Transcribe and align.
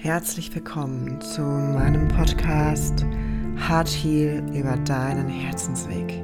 Herzlich 0.00 0.54
willkommen 0.54 1.20
zu 1.20 1.42
meinem 1.42 2.06
Podcast 2.06 3.04
Heart 3.56 3.88
Heal 3.88 4.44
über 4.54 4.76
deinen 4.76 5.28
Herzensweg. 5.28 6.22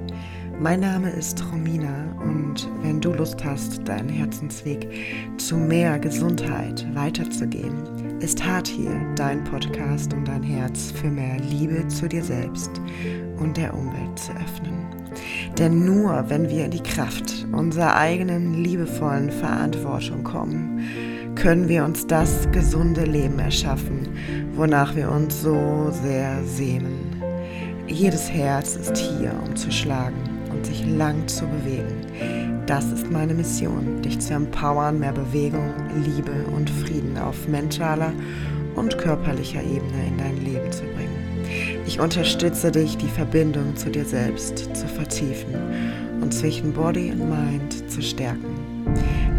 Mein 0.61 0.79
Name 0.79 1.11
ist 1.11 1.45
Romina 1.51 2.07
und 2.23 2.69
wenn 2.83 3.01
du 3.01 3.13
Lust 3.13 3.45
hast, 3.45 3.87
deinen 3.89 4.09
Herzensweg 4.09 4.89
zu 5.39 5.57
mehr 5.57 5.99
Gesundheit 5.99 6.87
weiterzugehen, 6.95 8.21
ist 8.21 8.47
Heart 8.47 8.69
Heal 8.69 9.13
dein 9.17 9.43
Podcast, 9.43 10.15
um 10.15 10.25
dein 10.25 10.45
Herz 10.45 10.93
für 10.93 11.09
mehr 11.09 11.41
Liebe 11.41 11.89
zu 11.89 12.09
dir 12.09 12.23
selbst 12.23 12.71
und 13.41 13.57
der 13.57 13.75
Umwelt 13.75 14.17
zu 14.17 14.31
öffnen. 14.35 14.87
Denn 15.59 15.85
nur 15.85 16.31
wenn 16.31 16.49
wir 16.49 16.67
in 16.67 16.71
die 16.71 16.83
Kraft 16.83 17.45
unserer 17.51 17.97
eigenen 17.97 18.55
liebevollen 18.55 19.33
Verantwortung 19.33 20.23
kommen, 20.23 20.81
können 21.35 21.69
wir 21.69 21.85
uns 21.85 22.07
das 22.07 22.49
gesunde 22.53 23.05
Leben 23.05 23.39
erschaffen, 23.39 24.09
wonach 24.55 24.95
wir 24.95 25.11
uns 25.11 25.43
so 25.43 25.91
sehr 26.03 26.43
sehnen. 26.45 27.23
Jedes 27.87 28.31
Herz 28.31 28.77
ist 28.77 28.97
hier, 28.97 29.33
um 29.47 29.55
zu 29.57 29.71
schlagen 29.71 30.17
und 30.51 30.65
sich 30.65 30.87
lang 30.87 31.27
zu 31.29 31.47
bewegen. 31.47 32.65
Das 32.67 32.87
ist 32.87 33.11
meine 33.11 33.35
Mission, 33.35 34.01
dich 34.01 34.19
zu 34.21 34.35
empowern, 34.35 34.99
mehr 34.99 35.13
Bewegung, 35.13 35.71
Liebe 36.03 36.47
und 36.57 36.71
Frieden 36.71 37.19
auf 37.19 37.47
mentaler 37.47 38.13
und 38.75 38.97
körperlicher 38.97 39.63
Ebene 39.63 40.07
in 40.09 40.19
dein 40.19 40.45
Leben 40.45 40.73
zu 40.73 40.83
bringen. 40.83 41.85
Ich 41.87 42.01
unterstütze 42.01 42.73
dich, 42.73 42.97
die 42.97 43.09
Verbindung 43.09 43.77
zu 43.77 43.91
dir 43.91 44.05
selbst 44.05 44.59
zu 44.75 44.89
vertiefen 44.89 45.55
und 46.23 46.33
zwischen 46.33 46.73
Body 46.73 47.13
und 47.13 47.29
Mind 47.29 47.91
zu 47.91 48.01
stärken. 48.01 48.64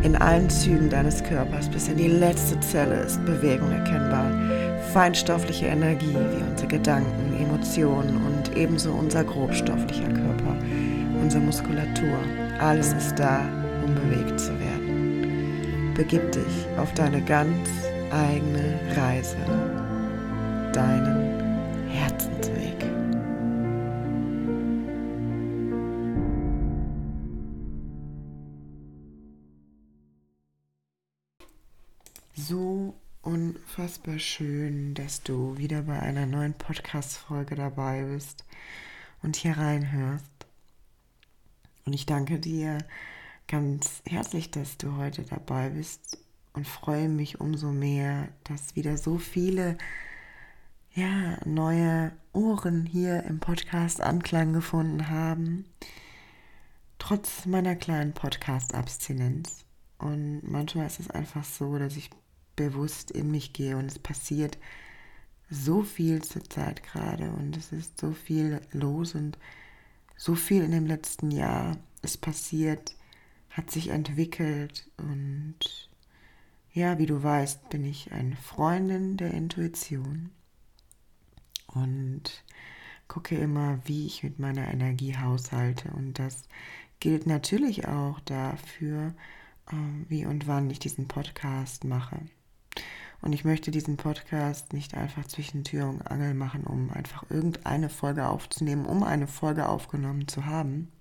In 0.06 0.16
allen 0.16 0.48
Zügen 0.52 0.88
deines 0.88 1.24
Körpers 1.24 1.68
bis 1.68 1.88
in 1.88 1.98
die 1.98 2.08
letzte 2.08 2.60
Zelle 2.60 2.94
ist 3.06 3.26
Bewegung 3.26 3.72
erkennbar. 3.72 4.30
Feinstoffliche 4.94 5.66
Energie 5.66 6.14
wie 6.14 6.44
unsere 6.48 6.68
Gedanken, 6.68 7.36
Emotionen 7.42 8.18
und 8.18 8.56
ebenso 8.56 8.92
unser 8.92 9.24
grobstofflicher 9.24 10.10
Körper, 10.10 10.56
unsere 11.20 11.42
Muskulatur. 11.42 12.20
Alles 12.60 12.94
ist 12.94 13.16
da, 13.16 13.50
um 13.84 13.96
bewegt 13.96 14.40
zu 14.40 14.52
werden. 14.60 15.92
Begib 15.96 16.32
dich 16.32 16.68
auf 16.78 16.94
deine 16.94 17.20
ganz 17.24 17.68
eigene 18.12 18.80
Reise. 18.96 19.38
Deinen 20.72 21.90
Herzensweg. 21.90 22.35
Unfassbar 33.86 34.18
schön, 34.18 34.96
dass 34.96 35.22
du 35.22 35.60
wieder 35.60 35.84
bei 35.84 36.00
einer 36.00 36.26
neuen 36.26 36.56
Podcast-Folge 36.56 37.54
dabei 37.54 38.02
bist 38.02 38.44
und 39.22 39.36
hier 39.36 39.60
reinhörst. 39.60 40.48
Und 41.86 41.94
ich 41.94 42.08
danke 42.08 42.40
dir 42.40 42.80
ganz 43.48 44.02
herzlich, 44.08 44.50
dass 44.50 44.80
du 44.80 44.98
heute 44.98 45.22
dabei 45.22 45.70
bist 45.70 46.18
und 46.54 46.68
freue 46.68 47.10
mich 47.10 47.40
umso 47.40 47.72
mehr, 47.72 48.30
dass 48.44 48.76
wieder 48.76 48.98
so 48.98 49.20
viele 49.20 49.78
ja, 50.96 51.38
neue 51.46 52.12
Ohren 52.34 52.88
hier 52.88 53.22
im 53.26 53.40
Podcast 53.40 54.02
Anklang 54.02 54.54
gefunden 54.54 55.10
haben, 55.10 55.66
trotz 56.98 57.46
meiner 57.46 57.76
kleinen 57.76 58.14
Podcast-Abstinenz. 58.14 59.64
Und 60.00 60.42
manchmal 60.42 60.88
ist 60.88 61.00
es 61.00 61.12
einfach 61.12 61.44
so, 61.44 61.78
dass 61.78 61.96
ich 61.98 62.10
bewusst 62.56 63.12
in 63.12 63.32
mich 63.32 63.54
gehe 63.54 63.78
und 63.78 63.86
es 63.86 64.00
passiert 64.00 64.58
so 65.50 65.84
viel 65.84 66.24
zur 66.24 66.44
Zeit 66.44 66.84
gerade 66.84 67.32
und 67.32 67.56
es 67.56 67.72
ist 67.72 68.00
so 68.00 68.12
viel 68.12 68.62
los 68.72 69.16
und 69.16 69.38
so 70.18 70.36
viel 70.36 70.64
in 70.64 70.72
dem 70.72 70.86
letzten 70.86 71.32
Jahr 71.32 71.78
ist 72.02 72.22
passiert, 72.22 72.96
hat 73.50 73.70
sich 73.72 73.90
entwickelt 73.90 74.90
und 74.98 75.90
ja, 76.72 76.98
wie 76.98 77.06
du 77.06 77.24
weißt, 77.24 77.70
bin 77.70 77.86
ich 77.86 78.12
eine 78.12 78.36
Freundin 78.36 79.16
der 79.16 79.32
Intuition 79.32 80.30
und 81.68 82.44
gucke 83.08 83.38
immer, 83.38 83.80
wie 83.86 84.08
ich 84.08 84.24
mit 84.24 84.40
meiner 84.40 84.68
Energie 84.68 85.16
haushalte. 85.16 85.90
Und 85.92 86.20
das 86.20 86.48
gilt 87.00 87.28
natürlich 87.28 87.88
auch 87.88 88.20
dafür, 88.22 89.14
ähm, 89.72 90.06
wie 90.10 90.26
und 90.26 90.48
wann 90.48 90.70
ich 90.70 90.80
diesen 90.80 91.08
Podcast 91.08 91.84
mache. 91.84 92.20
Und 93.22 93.34
ich 93.34 93.46
möchte 93.46 93.72
diesen 93.72 93.98
Podcast 93.98 94.74
nicht 94.74 94.94
einfach 94.96 95.26
zwischen 95.26 95.64
Tür 95.64 95.88
und 95.88 96.10
Angel 96.10 96.34
machen, 96.34 96.64
um 96.66 96.92
einfach 96.92 97.30
irgendeine 97.30 97.90
Folge 97.90 98.28
aufzunehmen, 98.28 98.86
um 98.86 99.04
eine 99.04 99.28
Folge 99.28 99.68
aufgenommen 99.68 100.28
zu 100.28 100.46
haben, 100.46 100.92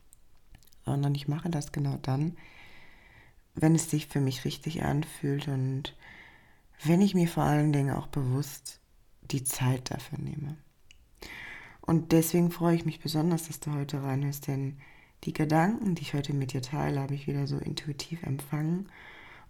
sondern 0.85 1.15
ich 1.15 1.29
mache 1.29 1.51
das 1.51 1.73
genau 1.73 1.99
dann, 2.03 2.37
wenn 3.55 3.75
es 3.75 3.91
sich 3.91 4.07
für 4.07 4.21
mich 4.21 4.45
richtig 4.45 4.83
anfühlt 4.83 5.49
und 5.49 5.95
wenn 6.83 7.01
ich 7.01 7.15
mir 7.15 7.29
vor 7.29 7.45
allen 7.45 7.73
Dingen 7.73 7.95
auch 7.95 8.09
bewusst 8.09 8.81
die 9.31 9.45
Zeit 9.45 9.91
dafür 9.91 10.19
nehme. 10.19 10.57
Und 11.81 12.13
deswegen 12.13 12.51
freue 12.51 12.77
ich 12.77 12.87
mich 12.87 13.01
besonders, 13.01 13.47
dass 13.47 13.61
du 13.61 13.73
heute 13.73 14.03
reinhörst, 14.03 14.47
denn 14.49 14.79
die 15.25 15.33
Gedanken, 15.33 15.95
die 15.95 16.03
ich 16.03 16.15
heute 16.15 16.33
mit 16.33 16.53
dir 16.53 16.63
teile, 16.63 17.01
habe 17.01 17.15
ich 17.15 17.27
wieder 17.27 17.47
so 17.47 17.59
intuitiv 17.59 18.23
empfangen. 18.23 18.89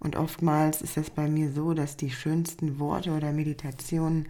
Und 0.04 0.16
oftmals 0.16 0.82
ist 0.82 0.98
es 0.98 1.08
bei 1.08 1.28
mir 1.28 1.50
so, 1.50 1.72
dass 1.72 1.96
die 1.96 2.10
schönsten 2.10 2.78
Worte 2.78 3.12
oder 3.12 3.32
Meditationen 3.32 4.28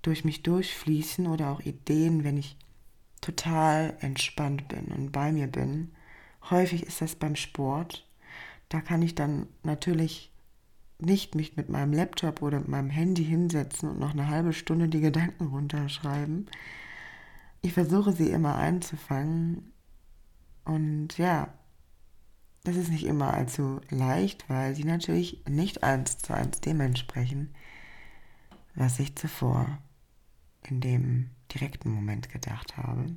durch 0.00 0.24
mich 0.24 0.42
durchfließen 0.42 1.26
oder 1.26 1.50
auch 1.50 1.60
Ideen, 1.60 2.24
wenn 2.24 2.38
ich 2.38 2.56
total 3.20 3.94
entspannt 4.00 4.68
bin 4.68 4.86
und 4.86 5.12
bei 5.12 5.30
mir 5.30 5.48
bin. 5.48 5.92
Häufig 6.48 6.84
ist 6.84 7.02
das 7.02 7.14
beim 7.14 7.36
Sport. 7.36 8.06
Da 8.70 8.80
kann 8.80 9.02
ich 9.02 9.14
dann 9.14 9.48
natürlich 9.62 10.32
nicht 10.98 11.34
mich 11.34 11.56
mit 11.56 11.68
meinem 11.68 11.92
Laptop 11.92 12.40
oder 12.40 12.60
mit 12.60 12.68
meinem 12.68 12.90
Handy 12.90 13.24
hinsetzen 13.24 13.90
und 13.90 14.00
noch 14.00 14.12
eine 14.12 14.28
halbe 14.28 14.54
Stunde 14.54 14.88
die 14.88 15.02
Gedanken 15.02 15.48
runterschreiben. 15.48 16.46
Ich 17.60 17.74
versuche 17.74 18.12
sie 18.12 18.30
immer 18.30 18.56
einzufangen 18.56 19.72
und 20.64 21.18
ja, 21.18 21.52
das 22.64 22.76
ist 22.76 22.90
nicht 22.90 23.04
immer 23.04 23.34
allzu 23.34 23.80
leicht, 23.90 24.48
weil 24.48 24.74
sie 24.74 24.84
natürlich 24.84 25.42
nicht 25.48 25.82
eins 25.82 26.18
zu 26.18 26.34
eins 26.34 26.60
dem 26.60 26.80
entsprechen, 26.80 27.54
was 28.74 28.98
ich 28.98 29.16
zuvor 29.16 29.78
in 30.68 30.80
dem 30.80 31.30
direkten 31.52 31.90
Moment 31.90 32.28
gedacht 32.30 32.76
habe. 32.76 33.16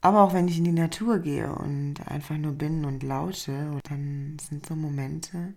Aber 0.00 0.22
auch 0.22 0.32
wenn 0.32 0.48
ich 0.48 0.58
in 0.58 0.64
die 0.64 0.72
Natur 0.72 1.18
gehe 1.18 1.52
und 1.52 2.06
einfach 2.06 2.38
nur 2.38 2.52
bin 2.52 2.84
und 2.84 3.02
lausche, 3.02 3.78
dann 3.82 4.38
sind 4.38 4.64
so 4.64 4.74
Momente, 4.74 5.52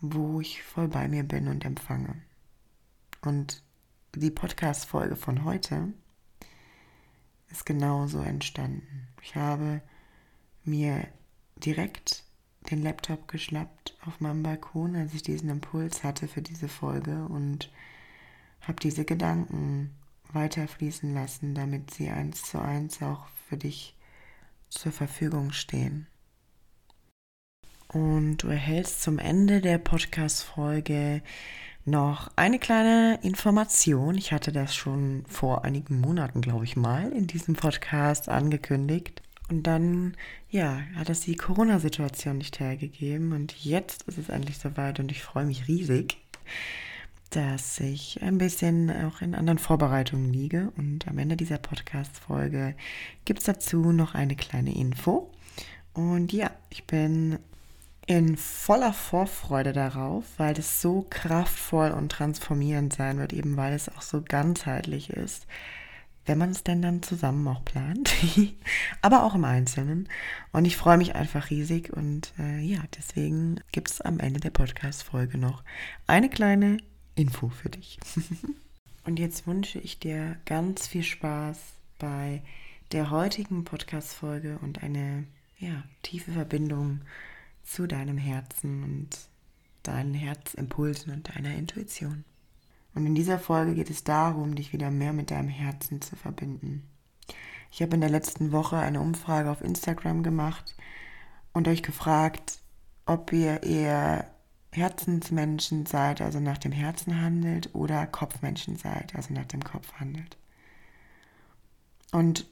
wo 0.00 0.40
ich 0.40 0.62
voll 0.62 0.88
bei 0.88 1.08
mir 1.08 1.22
bin 1.22 1.48
und 1.48 1.64
empfange. 1.64 2.16
Und 3.22 3.62
die 4.14 4.30
Podcast-Folge 4.30 5.16
von 5.16 5.44
heute 5.44 5.92
ist 7.50 7.64
genauso 7.64 8.20
entstanden. 8.20 9.08
Ich 9.22 9.36
habe 9.36 9.80
mir 10.64 11.06
direkt 11.64 12.24
den 12.70 12.82
Laptop 12.82 13.28
geschnappt 13.28 13.96
auf 14.06 14.20
meinem 14.20 14.42
Balkon, 14.42 14.96
als 14.96 15.14
ich 15.14 15.22
diesen 15.22 15.48
Impuls 15.48 16.04
hatte 16.04 16.28
für 16.28 16.42
diese 16.42 16.68
Folge 16.68 17.24
und 17.26 17.70
habe 18.60 18.80
diese 18.80 19.04
Gedanken 19.04 19.94
weiterfließen 20.32 21.14
lassen, 21.14 21.54
damit 21.54 21.92
sie 21.92 22.10
eins 22.10 22.42
zu 22.42 22.60
eins 22.60 23.02
auch 23.02 23.26
für 23.48 23.56
dich 23.56 23.96
zur 24.68 24.92
Verfügung 24.92 25.52
stehen. 25.52 26.06
Und 27.88 28.38
du 28.38 28.48
erhältst 28.48 29.02
zum 29.02 29.18
Ende 29.18 29.62
der 29.62 29.78
Podcast-Folge 29.78 31.22
noch 31.86 32.30
eine 32.36 32.58
kleine 32.58 33.18
Information. 33.22 34.14
Ich 34.16 34.32
hatte 34.32 34.52
das 34.52 34.74
schon 34.74 35.24
vor 35.26 35.64
einigen 35.64 36.00
Monaten, 36.00 36.42
glaube 36.42 36.64
ich 36.64 36.76
mal, 36.76 37.10
in 37.12 37.26
diesem 37.26 37.54
Podcast 37.54 38.28
angekündigt. 38.28 39.22
Und 39.48 39.62
dann, 39.62 40.14
ja, 40.50 40.82
hat 40.96 41.08
es 41.08 41.20
die 41.20 41.36
Corona-Situation 41.36 42.38
nicht 42.38 42.60
hergegeben. 42.60 43.32
Und 43.32 43.64
jetzt 43.64 44.02
ist 44.02 44.18
es 44.18 44.28
endlich 44.28 44.58
soweit 44.58 45.00
und 45.00 45.10
ich 45.10 45.22
freue 45.22 45.46
mich 45.46 45.68
riesig, 45.68 46.18
dass 47.30 47.80
ich 47.80 48.22
ein 48.22 48.38
bisschen 48.38 48.90
auch 48.90 49.20
in 49.22 49.34
anderen 49.34 49.58
Vorbereitungen 49.58 50.32
liege. 50.32 50.70
Und 50.76 51.08
am 51.08 51.18
Ende 51.18 51.36
dieser 51.36 51.58
Podcast-Folge 51.58 52.74
gibt 53.24 53.40
es 53.40 53.46
dazu 53.46 53.92
noch 53.92 54.14
eine 54.14 54.36
kleine 54.36 54.74
Info. 54.74 55.30
Und 55.94 56.32
ja, 56.32 56.50
ich 56.70 56.84
bin 56.84 57.38
in 58.06 58.38
voller 58.38 58.94
Vorfreude 58.94 59.74
darauf, 59.74 60.24
weil 60.38 60.58
es 60.58 60.80
so 60.80 61.06
kraftvoll 61.10 61.90
und 61.90 62.10
transformierend 62.10 62.94
sein 62.94 63.18
wird, 63.18 63.34
eben 63.34 63.56
weil 63.58 63.74
es 63.74 63.90
auch 63.90 64.00
so 64.00 64.22
ganzheitlich 64.22 65.10
ist, 65.10 65.46
wenn 66.28 66.38
man 66.38 66.50
es 66.50 66.62
denn 66.62 66.82
dann 66.82 67.02
zusammen 67.02 67.48
auch 67.48 67.64
plant, 67.64 68.14
aber 69.02 69.24
auch 69.24 69.34
im 69.34 69.44
Einzelnen. 69.44 70.08
Und 70.52 70.66
ich 70.66 70.76
freue 70.76 70.98
mich 70.98 71.14
einfach 71.14 71.50
riesig 71.50 71.92
und 71.92 72.32
äh, 72.38 72.60
ja, 72.60 72.80
deswegen 72.96 73.60
gibt 73.72 73.90
es 73.90 74.00
am 74.00 74.20
Ende 74.20 74.38
der 74.38 74.50
Podcast-Folge 74.50 75.38
noch 75.38 75.64
eine 76.06 76.28
kleine 76.28 76.76
Info 77.14 77.48
für 77.48 77.70
dich. 77.70 77.98
Und 79.04 79.18
jetzt 79.18 79.46
wünsche 79.46 79.78
ich 79.78 79.98
dir 79.98 80.36
ganz 80.44 80.86
viel 80.86 81.02
Spaß 81.02 81.58
bei 81.98 82.42
der 82.92 83.08
heutigen 83.08 83.64
Podcast-Folge 83.64 84.58
und 84.60 84.82
eine 84.82 85.24
ja, 85.58 85.82
tiefe 86.02 86.32
Verbindung 86.32 87.00
zu 87.64 87.86
deinem 87.86 88.18
Herzen 88.18 88.84
und 88.84 89.08
deinen 89.82 90.12
Herzimpulsen 90.12 91.14
und 91.14 91.34
deiner 91.34 91.54
Intuition. 91.54 92.24
Und 92.94 93.06
in 93.06 93.14
dieser 93.14 93.38
Folge 93.38 93.74
geht 93.74 93.90
es 93.90 94.04
darum, 94.04 94.54
dich 94.54 94.72
wieder 94.72 94.90
mehr 94.90 95.12
mit 95.12 95.30
deinem 95.30 95.48
Herzen 95.48 96.00
zu 96.00 96.16
verbinden. 96.16 96.88
Ich 97.70 97.82
habe 97.82 97.94
in 97.94 98.00
der 98.00 98.10
letzten 98.10 98.52
Woche 98.52 98.76
eine 98.76 99.00
Umfrage 99.00 99.50
auf 99.50 99.60
Instagram 99.60 100.22
gemacht 100.22 100.74
und 101.52 101.68
euch 101.68 101.82
gefragt, 101.82 102.60
ob 103.06 103.32
ihr 103.32 103.62
eher 103.62 104.30
Herzensmenschen 104.72 105.86
seid, 105.86 106.20
also 106.20 106.40
nach 106.40 106.58
dem 106.58 106.72
Herzen 106.72 107.20
handelt, 107.20 107.74
oder 107.74 108.06
Kopfmenschen 108.06 108.76
seid, 108.76 109.14
also 109.14 109.32
nach 109.32 109.46
dem 109.46 109.64
Kopf 109.64 109.92
handelt. 109.94 110.36
Und 112.12 112.46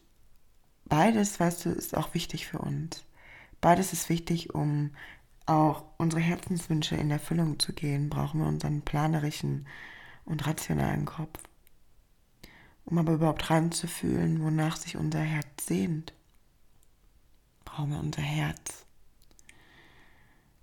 beides, 0.85 1.39
weißt 1.41 1.65
du, 1.67 1.71
ist 1.71 1.97
auch 1.97 2.15
wichtig 2.15 2.47
für 2.47 2.59
uns. 2.59 3.05
Beides 3.61 3.93
ist 3.93 4.09
wichtig, 4.09 4.55
um 4.55 4.91
auch 5.47 5.85
unsere 5.99 6.21
Herzenswünsche 6.21 6.97
in 6.97 7.11
Erfüllung 7.11 7.59
zu 7.59 7.73
gehen, 7.73 8.11
brauchen 8.11 8.41
wir 8.41 8.49
unseren 8.49 8.82
planerischen 8.82 9.67
und 10.26 10.46
rationalen 10.46 11.06
Kopf. 11.06 11.40
Um 12.84 12.99
aber 12.99 13.14
überhaupt 13.14 13.50
reinzufühlen, 13.50 14.43
wonach 14.43 14.76
sich 14.76 14.96
unser 14.96 15.20
Herz 15.20 15.67
sehnt, 15.67 16.12
brauchen 17.64 17.90
wir 17.90 17.99
unser 17.99 18.23
Herz 18.23 18.87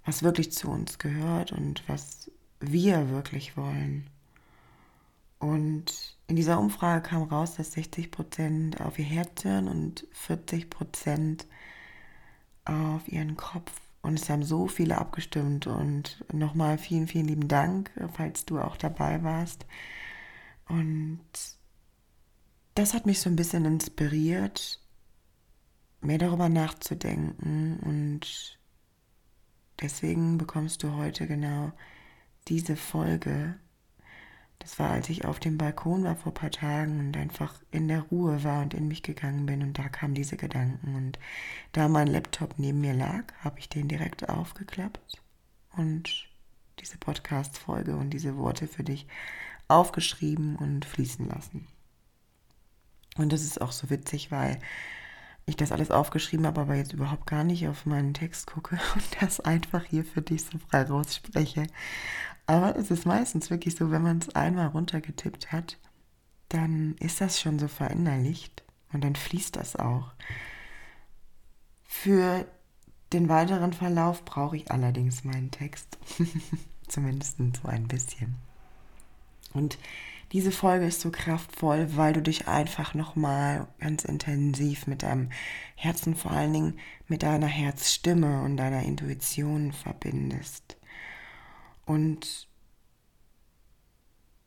was 0.06 0.24
wirklich 0.24 0.51
zu 0.51 0.69
uns 0.69 1.00
gehört 1.00 1.51
und 1.51 1.83
was 1.88 2.31
wir 2.60 3.10
wirklich 3.10 3.57
wollen. 3.57 4.10
Und 5.39 6.18
in 6.27 6.36
dieser 6.36 6.59
Umfrage 6.59 7.01
kam 7.01 7.24
raus, 7.24 7.56
dass 7.56 7.74
60 7.74 8.12
Prozent 8.12 8.81
auf 8.81 8.98
ihr 8.98 9.06
Herz 9.06 9.44
hören 9.44 9.68
und 9.68 10.07
40 10.12 10.69
Prozent 10.69 11.48
auf 12.66 13.07
ihren 13.07 13.36
Kopf. 13.36 13.71
Und 14.04 14.20
es 14.20 14.30
haben 14.30 14.44
so 14.44 14.68
viele 14.68 15.00
abgestimmt. 15.00 15.66
Und 15.66 16.24
nochmal 16.32 16.78
vielen, 16.78 17.08
vielen 17.08 17.28
lieben 17.28 17.48
Dank, 17.48 17.90
falls 18.14 18.46
du 18.46 18.60
auch 18.60 18.78
dabei 18.78 19.24
warst. 19.24 19.66
Und 20.70 21.20
das 22.76 22.94
hat 22.94 23.08
mich 23.08 23.20
so 23.20 23.30
ein 23.30 23.36
bisschen 23.36 23.66
inspiriert, 23.66 24.80
mehr 26.02 26.20
darüber 26.20 26.50
nachzudenken 26.50 27.80
und 27.80 28.60
Deswegen 29.82 30.38
bekommst 30.38 30.84
du 30.84 30.96
heute 30.96 31.28
genau 31.28 31.72
diese 32.48 32.76
Folge. 32.76 33.56
Das 34.63 34.80
war, 34.80 34.92
als 34.92 35.10
ich 35.10 35.25
auf 35.25 35.42
dem 35.42 35.57
Balkon 35.57 36.06
war 36.06 36.15
vor 36.15 36.31
ein 36.31 36.36
paar 36.36 36.50
Tagen 36.50 37.01
und 37.01 37.18
einfach 37.18 37.54
in 37.71 37.89
der 37.89 38.04
Ruhe 38.04 38.45
war 38.45 38.62
und 38.62 38.74
in 38.74 38.88
mich 38.88 39.04
gegangen 39.04 39.45
bin 39.45 39.62
und 39.62 39.77
da 39.77 39.89
kamen 39.89 40.13
diese 40.13 40.38
Gedanken. 40.38 40.95
Und 40.95 41.19
da 41.74 41.89
mein 41.89 42.07
Laptop 42.07 42.57
neben 42.57 42.80
mir 42.80 42.94
lag, 42.94 43.25
habe 43.44 43.60
ich 43.60 43.68
den 43.68 43.89
direkt 43.89 44.30
aufgeklappt 44.30 45.21
und 45.75 46.30
diese 46.80 46.98
Podcast-Folge 46.98 47.98
und 47.98 48.12
diese 48.12 48.38
Worte 48.38 48.68
für 48.68 48.86
dich 48.86 49.06
aufgeschrieben 49.68 50.56
und 50.56 50.86
fließen 50.86 51.27
lassen. 51.27 51.68
Und 53.18 53.33
das 53.33 53.44
ist 53.44 53.59
auch 53.59 53.74
so 53.74 53.89
witzig, 53.89 54.31
weil 54.31 54.62
ich 55.45 55.57
das 55.57 55.74
alles 55.74 55.92
aufgeschrieben 55.92 56.48
habe, 56.48 56.62
aber 56.62 56.75
jetzt 56.75 56.94
überhaupt 56.94 57.27
gar 57.27 57.44
nicht 57.44 57.68
auf 57.68 57.86
meinen 57.86 58.13
Text 58.13 58.48
gucke 58.48 58.80
und 58.95 59.21
das 59.21 59.42
einfach 59.42 59.83
hier 59.83 60.06
für 60.06 60.21
dich 60.21 60.45
so 60.45 60.57
frei 60.57 60.83
rausspreche. 60.83 61.68
Aber 62.45 62.75
es 62.75 62.92
ist 62.92 63.06
meistens 63.06 63.50
wirklich 63.50 63.75
so, 63.75 63.92
wenn 63.92 64.01
man 64.01 64.19
es 64.19 64.36
einmal 64.36 64.68
runtergetippt 64.68 65.51
hat, 65.51 65.78
dann 66.50 66.95
ist 67.00 67.22
das 67.22 67.40
schon 67.40 67.57
so 67.57 67.68
verinnerlicht 67.68 68.63
und 68.92 69.04
dann 69.04 69.16
fließt 69.16 69.56
das 69.56 69.75
auch. 69.75 70.12
Für 71.84 72.45
den 73.13 73.30
weiteren 73.30 73.74
Verlauf 73.74 74.25
brauche 74.25 74.57
ich 74.57 74.72
allerdings 74.72 75.24
meinen 75.24 75.51
Text. 75.51 75.98
Zumindest 76.88 77.38
so 77.38 77.68
ein 77.68 77.88
bisschen. 77.88 78.36
Und 79.54 79.78
diese 80.31 80.51
Folge 80.51 80.88
ist 80.88 81.01
so 81.01 81.12
kraftvoll, 81.12 81.95
weil 81.95 82.13
du 82.13 82.22
dich 82.22 82.48
einfach 82.48 82.95
nochmal 82.95 83.68
ganz 83.80 84.04
intensiv 84.04 84.88
mit 84.88 85.04
deinem 85.04 85.30
Herzen, 85.75 86.16
vor 86.16 86.31
allen 86.31 86.54
Dingen 86.54 86.80
mit 87.07 87.22
deiner 87.22 87.48
Herzstimme 87.48 88.42
und 88.42 88.57
deiner 88.57 88.81
Intuition 88.81 89.72
verbindest. 89.72 90.78
Und 91.85 92.47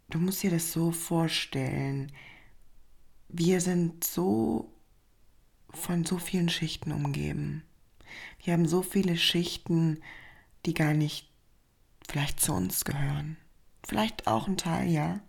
du 0.08 0.18
musst 0.18 0.42
dir 0.42 0.50
das 0.50 0.72
so 0.72 0.92
vorstellen, 0.92 2.12
wir 3.28 3.60
sind 3.60 4.04
so 4.04 4.72
von 5.70 6.04
so 6.04 6.18
vielen 6.18 6.48
Schichten 6.48 6.92
umgeben. 6.92 7.62
Wir 8.42 8.52
haben 8.52 8.66
so 8.66 8.82
viele 8.82 9.16
Schichten, 9.16 10.00
die 10.64 10.74
gar 10.74 10.94
nicht 10.94 11.30
vielleicht 12.08 12.40
zu 12.40 12.52
uns 12.52 12.84
gehören. 12.84 13.36
Vielleicht 13.86 14.26
auch 14.26 14.48
ein 14.48 14.56
Teil, 14.56 14.88
ja 14.88 15.20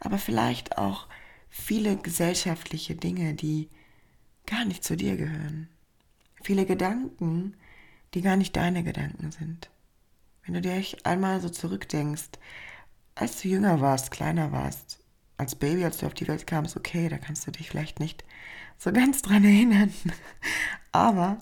aber 0.00 0.18
vielleicht 0.18 0.78
auch 0.78 1.06
viele 1.48 1.96
gesellschaftliche 1.96 2.94
Dinge, 2.94 3.34
die 3.34 3.68
gar 4.46 4.64
nicht 4.64 4.84
zu 4.84 4.96
dir 4.96 5.16
gehören. 5.16 5.68
Viele 6.42 6.66
Gedanken, 6.66 7.54
die 8.14 8.22
gar 8.22 8.36
nicht 8.36 8.56
deine 8.56 8.84
Gedanken 8.84 9.30
sind. 9.32 9.70
Wenn 10.48 10.54
du 10.54 10.62
dir 10.62 10.82
einmal 11.04 11.42
so 11.42 11.50
zurückdenkst, 11.50 12.30
als 13.14 13.42
du 13.42 13.48
jünger 13.48 13.82
warst, 13.82 14.10
kleiner 14.10 14.50
warst, 14.50 14.98
als 15.36 15.54
Baby, 15.54 15.84
als 15.84 15.98
du 15.98 16.06
auf 16.06 16.14
die 16.14 16.26
Welt 16.26 16.46
kamst, 16.46 16.74
okay, 16.74 17.10
da 17.10 17.18
kannst 17.18 17.46
du 17.46 17.50
dich 17.50 17.68
vielleicht 17.68 18.00
nicht 18.00 18.24
so 18.78 18.90
ganz 18.90 19.20
dran 19.20 19.44
erinnern. 19.44 19.92
Aber 20.92 21.38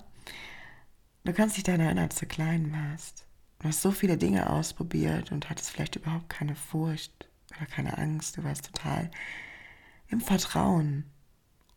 du 1.23 1.31
kannst 1.31 1.55
dich 1.55 1.63
daran 1.63 1.79
erinnern, 1.79 2.03
als 2.03 2.19
du 2.19 2.25
klein 2.25 2.73
warst. 2.73 3.25
Du 3.59 3.69
hast 3.69 3.81
so 3.81 3.91
viele 3.91 4.17
Dinge 4.17 4.49
ausprobiert 4.49 5.31
und 5.31 5.49
hattest 5.49 5.69
vielleicht 5.69 5.95
überhaupt 5.95 6.27
keine 6.27 6.55
Furcht 6.55 7.29
oder 7.55 7.65
keine 7.65 7.97
Angst, 7.97 8.35
du 8.35 8.43
warst 8.43 8.65
total 8.65 9.09
im 10.09 10.19
Vertrauen. 10.19 11.05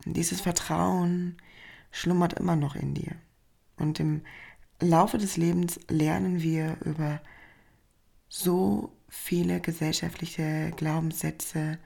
Und 0.04 0.16
dieses 0.16 0.40
Vertrauen 0.40 1.36
schlummert 1.92 2.32
immer 2.32 2.56
noch 2.56 2.74
in 2.74 2.92
dir. 2.92 3.14
Und 3.76 4.00
im 4.00 4.22
Laufe 4.80 5.18
des 5.18 5.36
Lebens 5.36 5.78
lernen 5.88 6.42
wir 6.42 6.76
über 6.84 7.20
so 8.28 8.92
viele 9.08 9.60
gesellschaftliche 9.60 10.72
Glaubenssätze, 10.76 11.78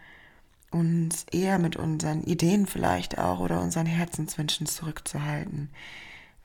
uns 0.70 1.24
eher 1.30 1.58
mit 1.58 1.76
unseren 1.76 2.22
Ideen 2.24 2.66
vielleicht 2.66 3.18
auch 3.18 3.38
oder 3.40 3.60
unseren 3.60 3.86
Herzenswünschen 3.86 4.66
zurückzuhalten, 4.66 5.70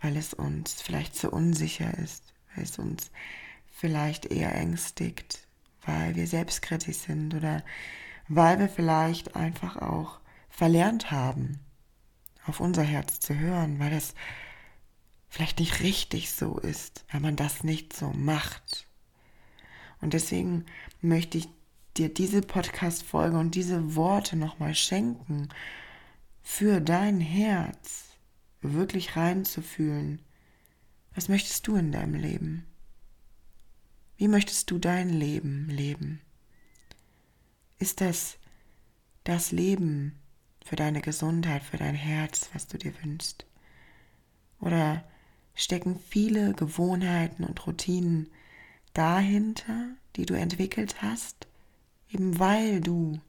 weil 0.01 0.15
es 0.15 0.34
uns 0.34 0.82
vielleicht 0.82 1.15
zu 1.15 1.32
unsicher 1.32 1.98
ist, 1.98 2.24
weil 2.56 2.63
es 2.63 2.77
uns 2.77 3.12
vielleicht 3.72 4.25
eher 4.25 4.53
ängstigt, 4.56 5.39
weil 5.86 6.15
wir 6.15 6.27
selbstkritisch 6.27 6.98
sind 6.98 7.34
oder 7.34 7.63
weil 8.27 8.60
wir 8.60 8.70
vielleicht 8.70 9.36
einfach 9.36 9.77
auch 9.77 10.20
verlernt 10.50 11.10
haben, 11.10 11.60
auf 12.46 12.60
unser 12.60 12.84
Herz 12.84 13.20
zu 13.20 13.38
hören, 13.38 13.79
weil 13.79 13.94
es 13.94 14.13
vielleicht 15.29 15.59
nicht 15.59 15.81
richtig 15.81 16.31
so 16.31 16.57
ist, 16.57 17.05
weil 17.12 17.21
man 17.21 17.36
das 17.36 17.63
nicht 17.63 17.93
so 17.93 18.09
macht. 18.12 18.88
Und 20.01 20.13
deswegen 20.13 20.65
möchte 21.01 21.38
ich 21.38 21.50
dir 21.98 22.09
diese 22.13 22.41
Podcast-Folge 22.41 23.38
und 23.38 23.55
diese 23.55 23.95
Worte 23.95 24.36
nochmal 24.36 24.75
schenken, 24.75 25.50
für 26.41 26.81
dein 26.81 27.19
Herz 27.19 28.05
wirklich 28.62 29.15
reinzufühlen. 29.15 30.21
Was 31.13 31.27
möchtest 31.27 31.67
du 31.67 31.75
in 31.75 31.91
deinem 31.91 32.15
Leben? 32.15 32.65
Wie 34.17 34.27
möchtest 34.27 34.71
du 34.71 34.79
dein 34.79 35.09
Leben 35.09 35.69
leben? 35.69 36.21
Ist 37.77 38.01
das 38.01 38.38
das 39.24 39.51
Leben 39.51 40.19
für 40.65 40.75
deine 40.75 41.01
Gesundheit, 41.01 41.63
für 41.63 41.77
dein 41.77 41.95
Herz, 41.95 42.50
was 42.53 42.67
du 42.67 42.77
dir 42.77 42.93
wünschst? 43.03 43.45
Oder 44.59 45.03
stecken 45.60 46.00
viele 46.00 46.54
Gewohnheiten 46.54 47.44
und 47.44 47.66
Routinen 47.68 48.30
dahinter, 48.94 49.89
die 50.16 50.25
du 50.25 50.34
entwickelt 50.34 51.01
hast, 51.01 51.48
eben 52.10 52.39
weil 52.39 52.82
du 52.82 53.20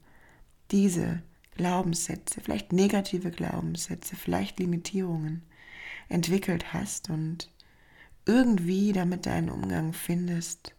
diese 0.71 1.23
Glaubenssätze, 1.57 2.41
vielleicht 2.41 2.73
negative 2.73 3.31
Glaubenssätze, 3.31 4.17
vielleicht 4.17 4.59
Limitierungen 4.59 5.43
entwickelt 6.09 6.73
hast 6.73 7.11
und 7.11 7.51
irgendwie 8.27 8.93
damit 8.93 9.27
deinen 9.27 9.51
Umgang 9.51 9.93
findest, 9.93 10.75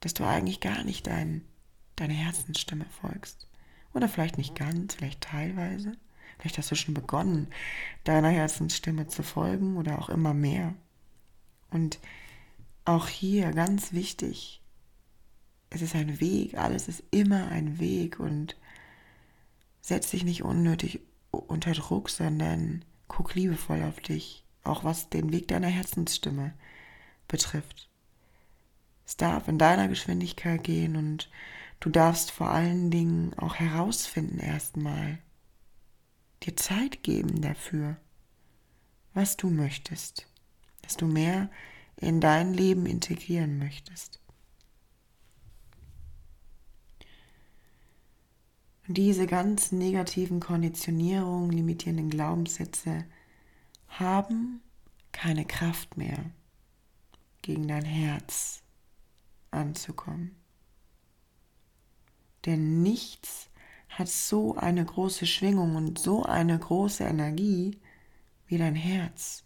dass 0.00 0.14
du 0.14 0.24
eigentlich 0.24 0.60
gar 0.60 0.84
nicht 0.84 1.06
dein, 1.06 1.42
deine 1.94 2.14
Herzensstimme 2.14 2.86
folgst. 3.00 3.46
Oder 3.94 4.08
vielleicht 4.08 4.38
nicht 4.38 4.54
ganz, 4.54 4.94
vielleicht 4.94 5.22
teilweise. 5.22 5.92
Vielleicht 6.38 6.58
hast 6.58 6.70
du 6.70 6.76
schon 6.76 6.94
begonnen, 6.94 7.48
deiner 8.04 8.28
Herzensstimme 8.28 9.06
zu 9.06 9.22
folgen 9.22 9.76
oder 9.76 9.98
auch 9.98 10.08
immer 10.08 10.34
mehr. 10.34 10.74
Und 11.70 11.98
auch 12.84 13.08
hier 13.08 13.50
ganz 13.52 13.92
wichtig, 13.92 14.62
es 15.70 15.82
ist 15.82 15.94
ein 15.94 16.20
Weg, 16.20 16.56
alles 16.56 16.88
ist 16.88 17.02
immer 17.10 17.48
ein 17.48 17.78
Weg 17.78 18.20
und 18.20 18.56
setz 19.80 20.10
dich 20.10 20.24
nicht 20.24 20.42
unnötig 20.42 21.00
unter 21.30 21.72
Druck, 21.72 22.10
sondern 22.10 22.84
guck 23.08 23.34
liebevoll 23.34 23.82
auf 23.82 24.00
dich, 24.00 24.44
auch 24.62 24.84
was 24.84 25.08
den 25.10 25.32
Weg 25.32 25.48
deiner 25.48 25.68
Herzensstimme 25.68 26.54
betrifft. 27.28 27.88
Es 29.06 29.16
darf 29.16 29.48
in 29.48 29.58
deiner 29.58 29.88
Geschwindigkeit 29.88 30.62
gehen 30.64 30.96
und 30.96 31.30
du 31.80 31.90
darfst 31.90 32.30
vor 32.30 32.50
allen 32.50 32.90
Dingen 32.90 33.34
auch 33.34 33.54
herausfinden 33.56 34.38
erstmal, 34.38 35.18
dir 36.42 36.56
Zeit 36.56 37.02
geben 37.02 37.40
dafür, 37.40 37.96
was 39.14 39.36
du 39.36 39.48
möchtest, 39.48 40.26
dass 40.82 40.96
du 40.96 41.06
mehr 41.06 41.50
in 41.96 42.20
dein 42.20 42.52
Leben 42.52 42.86
integrieren 42.86 43.58
möchtest. 43.58 44.20
Und 48.86 48.96
diese 48.96 49.26
ganzen 49.26 49.78
negativen 49.78 50.38
Konditionierungen, 50.38 51.50
limitierenden 51.50 52.10
Glaubenssätze 52.10 53.04
haben 53.88 54.60
keine 55.12 55.44
Kraft 55.44 55.96
mehr, 55.96 56.30
gegen 57.42 57.66
dein 57.68 57.84
Herz 57.84 58.62
anzukommen. 59.50 60.36
Denn 62.44 62.82
nichts 62.82 63.45
hat 63.96 64.08
so 64.08 64.56
eine 64.56 64.84
große 64.84 65.26
Schwingung 65.26 65.74
und 65.74 65.98
so 65.98 66.22
eine 66.22 66.58
große 66.58 67.02
Energie 67.02 67.78
wie 68.46 68.58
dein 68.58 68.74
Herz. 68.74 69.42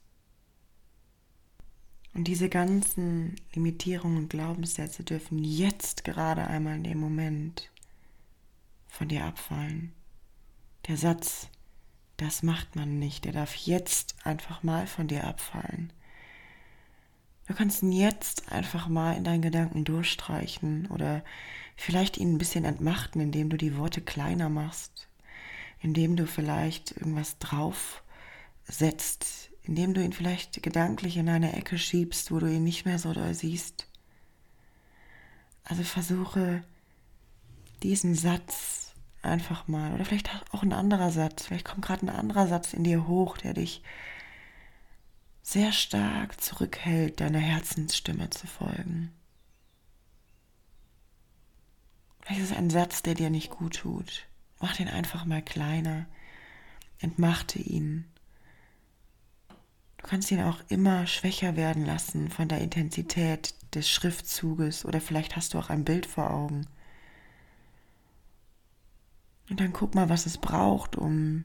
Und 2.14 2.24
diese 2.24 2.48
ganzen 2.48 3.36
Limitierungen 3.54 4.18
und 4.18 4.30
Glaubenssätze 4.30 5.04
dürfen 5.04 5.38
jetzt 5.38 6.02
gerade 6.02 6.48
einmal 6.48 6.76
in 6.76 6.84
dem 6.84 6.98
Moment 6.98 7.70
von 8.88 9.06
dir 9.06 9.24
abfallen. 9.24 9.92
Der 10.88 10.96
Satz, 10.96 11.48
das 12.16 12.42
macht 12.42 12.74
man 12.74 12.98
nicht, 12.98 13.26
der 13.26 13.32
darf 13.32 13.54
jetzt 13.54 14.16
einfach 14.24 14.64
mal 14.64 14.88
von 14.88 15.06
dir 15.06 15.24
abfallen. 15.24 15.92
Du 17.46 17.54
kannst 17.54 17.82
ihn 17.82 17.92
jetzt 17.92 18.50
einfach 18.50 18.88
mal 18.88 19.16
in 19.16 19.22
deinen 19.24 19.42
Gedanken 19.42 19.84
durchstreichen 19.84 20.88
oder 20.88 21.22
vielleicht 21.80 22.18
ihn 22.18 22.34
ein 22.34 22.38
bisschen 22.38 22.64
entmachten, 22.64 23.20
indem 23.20 23.48
du 23.48 23.56
die 23.56 23.76
Worte 23.76 24.02
kleiner 24.02 24.48
machst, 24.48 25.08
indem 25.80 26.14
du 26.14 26.26
vielleicht 26.26 26.92
irgendwas 26.92 27.38
drauf 27.38 28.02
setzt, 28.64 29.50
indem 29.62 29.94
du 29.94 30.02
ihn 30.02 30.12
vielleicht 30.12 30.62
gedanklich 30.62 31.16
in 31.16 31.28
eine 31.28 31.54
Ecke 31.54 31.78
schiebst, 31.78 32.30
wo 32.30 32.38
du 32.38 32.46
ihn 32.46 32.64
nicht 32.64 32.84
mehr 32.84 32.98
so 32.98 33.12
doll 33.12 33.32
siehst. 33.32 33.86
Also 35.64 35.82
versuche 35.82 36.62
diesen 37.82 38.14
Satz 38.14 38.92
einfach 39.22 39.66
mal, 39.66 39.94
oder 39.94 40.04
vielleicht 40.04 40.30
auch 40.52 40.62
ein 40.62 40.74
anderer 40.74 41.10
Satz, 41.10 41.46
vielleicht 41.46 41.64
kommt 41.64 41.82
gerade 41.82 42.06
ein 42.06 42.14
anderer 42.14 42.46
Satz 42.46 42.74
in 42.74 42.84
dir 42.84 43.06
hoch, 43.06 43.38
der 43.38 43.54
dich 43.54 43.82
sehr 45.42 45.72
stark 45.72 46.40
zurückhält, 46.40 47.20
deiner 47.20 47.38
Herzensstimme 47.38 48.28
zu 48.28 48.46
folgen. 48.46 49.12
Vielleicht 52.30 52.44
ist 52.44 52.50
es 52.52 52.56
ein 52.56 52.70
Satz, 52.70 53.02
der 53.02 53.14
dir 53.14 53.28
nicht 53.28 53.50
gut 53.50 53.78
tut. 53.78 54.28
Mach 54.60 54.76
den 54.76 54.86
einfach 54.86 55.24
mal 55.24 55.42
kleiner. 55.42 56.06
Entmachte 57.00 57.58
ihn. 57.58 58.04
Du 59.96 60.06
kannst 60.06 60.30
ihn 60.30 60.40
auch 60.40 60.60
immer 60.68 61.08
schwächer 61.08 61.56
werden 61.56 61.84
lassen 61.84 62.30
von 62.30 62.46
der 62.46 62.60
Intensität 62.60 63.56
des 63.74 63.90
Schriftzuges 63.90 64.84
oder 64.84 65.00
vielleicht 65.00 65.34
hast 65.34 65.54
du 65.54 65.58
auch 65.58 65.70
ein 65.70 65.82
Bild 65.82 66.06
vor 66.06 66.30
Augen. 66.30 66.68
Und 69.48 69.58
dann 69.58 69.72
guck 69.72 69.96
mal, 69.96 70.08
was 70.08 70.24
es 70.24 70.38
braucht, 70.38 70.94
um 70.94 71.42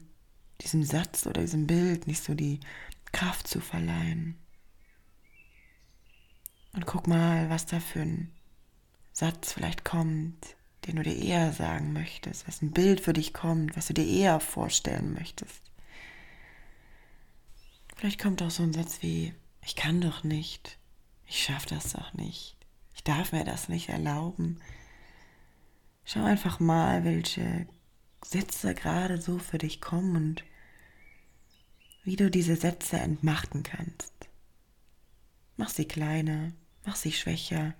diesem 0.60 0.84
Satz 0.84 1.26
oder 1.26 1.40
diesem 1.40 1.66
Bild 1.66 2.06
nicht 2.06 2.22
so 2.22 2.34
die 2.34 2.60
Kraft 3.10 3.48
zu 3.48 3.60
verleihen. 3.60 4.36
Und 6.74 6.86
guck 6.86 7.08
mal, 7.08 7.50
was 7.50 7.66
da 7.66 7.80
für 7.80 8.02
ein 8.02 8.30
Satz 9.12 9.52
vielleicht 9.52 9.84
kommt, 9.84 10.55
den 10.86 10.96
du 10.96 11.02
dir 11.02 11.16
eher 11.16 11.52
sagen 11.52 11.92
möchtest, 11.92 12.46
was 12.46 12.62
ein 12.62 12.70
Bild 12.70 13.00
für 13.00 13.12
dich 13.12 13.32
kommt, 13.32 13.76
was 13.76 13.88
du 13.88 13.94
dir 13.94 14.06
eher 14.06 14.40
vorstellen 14.40 15.14
möchtest. 15.14 15.62
Vielleicht 17.96 18.20
kommt 18.20 18.42
auch 18.42 18.50
so 18.50 18.62
ein 18.62 18.72
Satz 18.72 19.02
wie, 19.02 19.34
ich 19.62 19.74
kann 19.74 20.00
doch 20.00 20.22
nicht, 20.22 20.78
ich 21.26 21.42
schaffe 21.42 21.68
das 21.70 21.92
doch 21.92 22.12
nicht, 22.12 22.56
ich 22.94 23.02
darf 23.02 23.32
mir 23.32 23.44
das 23.44 23.68
nicht 23.68 23.88
erlauben. 23.88 24.60
Schau 26.04 26.22
einfach 26.22 26.60
mal, 26.60 27.04
welche 27.04 27.66
Sätze 28.24 28.74
gerade 28.74 29.20
so 29.20 29.38
für 29.38 29.58
dich 29.58 29.80
kommen 29.80 30.16
und 30.16 30.44
wie 32.04 32.16
du 32.16 32.30
diese 32.30 32.54
Sätze 32.54 32.98
entmachten 32.98 33.64
kannst. 33.64 34.12
Mach 35.56 35.70
sie 35.70 35.86
kleiner, 35.86 36.52
mach 36.84 36.94
sie 36.94 37.12
schwächer, 37.12 37.74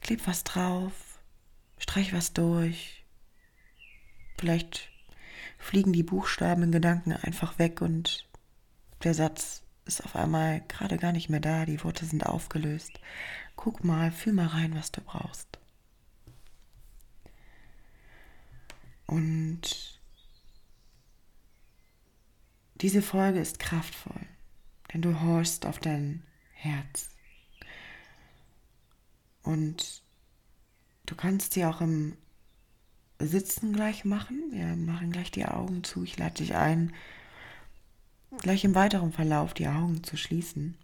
kleb 0.00 0.26
was 0.26 0.44
drauf, 0.44 1.13
streich 1.78 2.12
was 2.12 2.32
durch. 2.32 3.04
Vielleicht 4.38 4.88
fliegen 5.58 5.92
die 5.92 6.02
Buchstaben 6.02 6.64
in 6.64 6.72
Gedanken 6.72 7.12
einfach 7.12 7.58
weg 7.58 7.80
und 7.80 8.28
der 9.02 9.14
Satz 9.14 9.62
ist 9.84 10.04
auf 10.04 10.16
einmal 10.16 10.62
gerade 10.68 10.96
gar 10.96 11.12
nicht 11.12 11.28
mehr 11.28 11.40
da, 11.40 11.66
die 11.66 11.82
Worte 11.84 12.06
sind 12.06 12.24
aufgelöst. 12.26 13.00
Guck 13.56 13.84
mal, 13.84 14.10
fühl 14.10 14.32
mal 14.32 14.46
rein, 14.46 14.74
was 14.74 14.90
du 14.92 15.00
brauchst. 15.00 15.58
Und 19.06 20.00
diese 22.76 23.02
Folge 23.02 23.40
ist 23.40 23.58
kraftvoll, 23.58 24.26
denn 24.92 25.02
du 25.02 25.20
horchst 25.20 25.66
auf 25.66 25.78
dein 25.78 26.22
Herz. 26.52 27.10
Und 29.42 30.03
du 31.06 31.14
kannst 31.14 31.54
sie 31.54 31.64
auch 31.64 31.80
im 31.80 32.16
Sitzen 33.18 33.72
gleich 33.72 34.04
machen. 34.04 34.42
Wir 34.50 34.76
machen 34.76 35.12
gleich 35.12 35.30
die 35.30 35.46
Augen 35.46 35.84
zu. 35.84 36.02
Ich 36.04 36.18
lade 36.18 36.34
dich 36.34 36.54
ein, 36.54 36.92
gleich 38.38 38.64
im 38.64 38.74
weiteren 38.74 39.12
Verlauf 39.12 39.54
die 39.54 39.68
Augen 39.68 40.02
zu 40.02 40.16
schließen. 40.16 40.76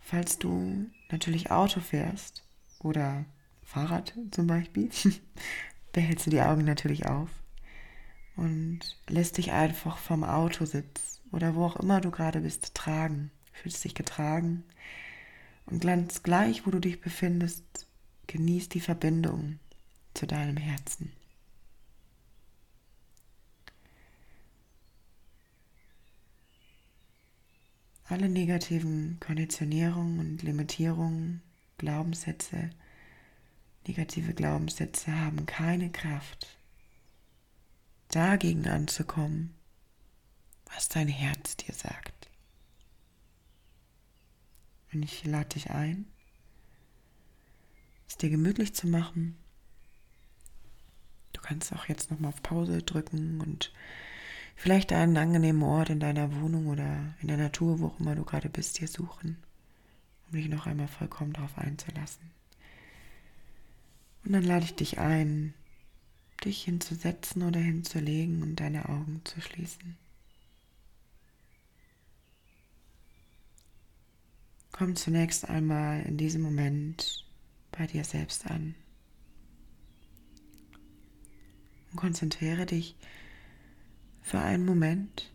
Falls 0.00 0.38
du 0.38 0.90
natürlich 1.10 1.50
Auto 1.50 1.80
fährst 1.80 2.44
oder 2.80 3.24
Fahrrad 3.62 4.14
zum 4.30 4.46
Beispiel, 4.46 4.90
behältst 5.92 6.26
du 6.26 6.30
die 6.30 6.42
Augen 6.42 6.64
natürlich 6.64 7.06
auf 7.06 7.30
und 8.36 8.80
lässt 9.08 9.38
dich 9.38 9.52
einfach 9.52 9.98
vom 9.98 10.24
Autositz 10.24 11.20
oder 11.30 11.54
wo 11.54 11.64
auch 11.64 11.76
immer 11.76 12.00
du 12.00 12.10
gerade 12.10 12.40
bist 12.40 12.74
tragen. 12.74 13.30
Fühlst 13.52 13.84
dich 13.84 13.94
getragen 13.94 14.64
und 15.66 15.82
ganz 15.82 16.22
gleich, 16.22 16.66
wo 16.66 16.70
du 16.70 16.78
dich 16.78 17.00
befindest, 17.00 17.86
genießt 18.32 18.72
die 18.72 18.80
Verbindung 18.80 19.58
zu 20.14 20.26
deinem 20.26 20.56
Herzen. 20.56 21.12
Alle 28.04 28.30
negativen 28.30 29.18
Konditionierungen 29.20 30.18
und 30.18 30.42
Limitierungen, 30.42 31.42
Glaubenssätze, 31.76 32.70
Negative 33.86 34.32
Glaubenssätze 34.32 35.14
haben 35.14 35.44
keine 35.44 35.90
Kraft, 35.90 36.56
dagegen 38.08 38.66
anzukommen, 38.66 39.54
was 40.72 40.88
dein 40.88 41.08
Herz 41.08 41.58
dir 41.58 41.74
sagt. 41.74 42.30
Und 44.94 45.02
ich 45.02 45.22
lade 45.26 45.50
dich 45.50 45.70
ein, 45.70 46.06
es 48.12 48.18
dir 48.18 48.30
gemütlich 48.30 48.74
zu 48.74 48.86
machen. 48.86 49.36
Du 51.32 51.40
kannst 51.40 51.72
auch 51.72 51.86
jetzt 51.86 52.10
nochmal 52.10 52.30
auf 52.30 52.42
Pause 52.42 52.82
drücken 52.82 53.40
und 53.40 53.72
vielleicht 54.54 54.92
einen 54.92 55.16
angenehmen 55.16 55.62
Ort 55.62 55.88
in 55.90 55.98
deiner 55.98 56.34
Wohnung 56.40 56.66
oder 56.66 57.14
in 57.22 57.28
der 57.28 57.38
Natur, 57.38 57.80
wo 57.80 57.86
auch 57.86 58.00
immer 58.00 58.14
du 58.14 58.24
gerade 58.24 58.50
bist, 58.50 58.80
dir 58.80 58.88
suchen, 58.88 59.38
um 60.26 60.32
dich 60.32 60.48
noch 60.48 60.66
einmal 60.66 60.88
vollkommen 60.88 61.32
darauf 61.32 61.56
einzulassen. 61.56 62.30
Und 64.24 64.32
dann 64.32 64.44
lade 64.44 64.66
ich 64.66 64.74
dich 64.74 64.98
ein, 64.98 65.54
dich 66.44 66.62
hinzusetzen 66.64 67.42
oder 67.42 67.60
hinzulegen 67.60 68.42
und 68.42 68.56
deine 68.56 68.88
Augen 68.88 69.22
zu 69.24 69.40
schließen. 69.40 69.96
Komm 74.70 74.96
zunächst 74.96 75.48
einmal 75.48 76.02
in 76.02 76.18
diesem 76.18 76.42
Moment 76.42 77.26
bei 77.72 77.86
dir 77.86 78.04
selbst 78.04 78.46
an. 78.46 78.74
Und 81.90 81.96
konzentriere 81.96 82.66
dich 82.66 82.96
für 84.20 84.38
einen 84.38 84.64
Moment 84.64 85.32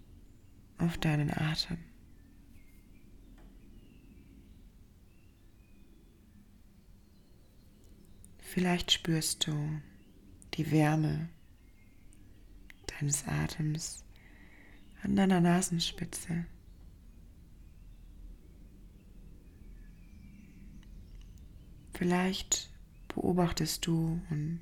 auf 0.78 0.98
deinen 0.98 1.32
Atem. 1.32 1.78
Vielleicht 8.40 8.92
spürst 8.92 9.46
du 9.46 9.82
die 10.56 10.72
Wärme 10.72 11.30
deines 12.88 13.28
Atems 13.28 14.04
an 15.04 15.16
deiner 15.16 15.42
Nasenspitze. 15.42 16.46
Vielleicht 21.98 22.70
beobachtest 23.08 23.88
du 23.88 24.22
und 24.30 24.62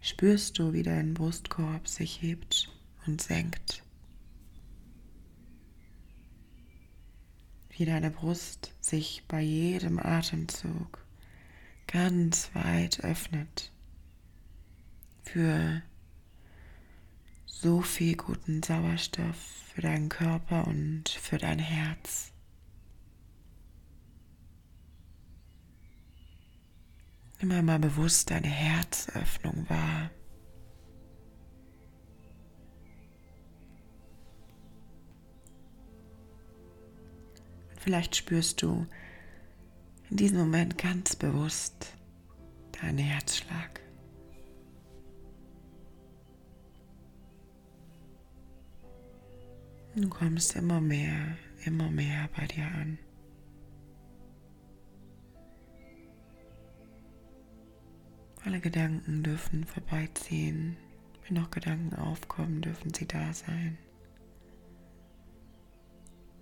spürst 0.00 0.60
du, 0.60 0.72
wie 0.72 0.84
dein 0.84 1.12
Brustkorb 1.12 1.88
sich 1.88 2.22
hebt 2.22 2.70
und 3.04 3.20
senkt. 3.20 3.82
Wie 7.70 7.84
deine 7.84 8.12
Brust 8.12 8.72
sich 8.80 9.24
bei 9.26 9.40
jedem 9.40 9.98
Atemzug 9.98 11.04
ganz 11.88 12.54
weit 12.54 13.00
öffnet 13.02 13.72
für 15.24 15.82
so 17.46 17.80
viel 17.80 18.14
guten 18.14 18.62
Sauerstoff 18.62 19.36
für 19.74 19.80
deinen 19.80 20.08
Körper 20.08 20.68
und 20.68 21.08
für 21.08 21.38
dein 21.38 21.58
Herz. 21.58 22.32
Nimm 27.42 27.50
einmal 27.50 27.80
bewusst 27.80 28.30
deine 28.30 28.46
Herzöffnung 28.46 29.68
wahr. 29.68 30.12
Und 37.70 37.80
vielleicht 37.80 38.14
spürst 38.14 38.62
du 38.62 38.86
in 40.08 40.18
diesem 40.18 40.38
Moment 40.38 40.78
ganz 40.78 41.16
bewusst 41.16 41.96
deinen 42.80 42.98
Herzschlag. 42.98 43.80
Du 49.96 50.08
kommst 50.08 50.54
immer 50.54 50.80
mehr, 50.80 51.36
immer 51.64 51.90
mehr 51.90 52.28
bei 52.36 52.46
dir 52.46 52.66
an. 52.66 53.00
Alle 58.44 58.60
Gedanken 58.60 59.22
dürfen 59.22 59.64
vorbeiziehen. 59.64 60.76
Wenn 61.24 61.40
noch 61.40 61.50
Gedanken 61.50 61.94
aufkommen, 61.94 62.60
dürfen 62.60 62.92
sie 62.92 63.06
da 63.06 63.32
sein. 63.32 63.78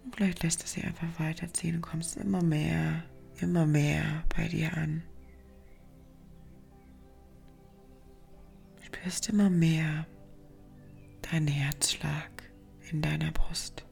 Und 0.05 0.17
vielleicht 0.17 0.43
lässt 0.43 0.63
du 0.63 0.67
sie 0.67 0.83
einfach 0.83 1.19
weiterziehen 1.19 1.77
und 1.77 1.83
kommst 1.83 2.17
immer 2.17 2.43
mehr 2.43 3.05
immer 3.43 3.67
mehr 3.67 4.25
bei 4.37 4.49
dir 4.49 4.77
an. 4.77 5.03
Spürst 8.83 9.29
immer 9.29 9.51
mehr 9.51 10.07
deinen 11.31 11.49
Herzschlag 11.49 12.31
in 12.91 13.03
deiner 13.03 13.31
Brust. 13.31 13.87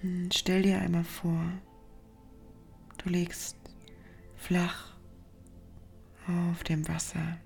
Hm, 0.00 0.28
stell 0.32 0.62
dir 0.62 0.78
einmal 0.80 1.04
vor, 1.04 1.52
du 2.98 3.10
liegst 3.10 3.57
flach 4.38 4.94
auf 6.26 6.62
dem 6.64 6.86
Wasser. 6.88 7.38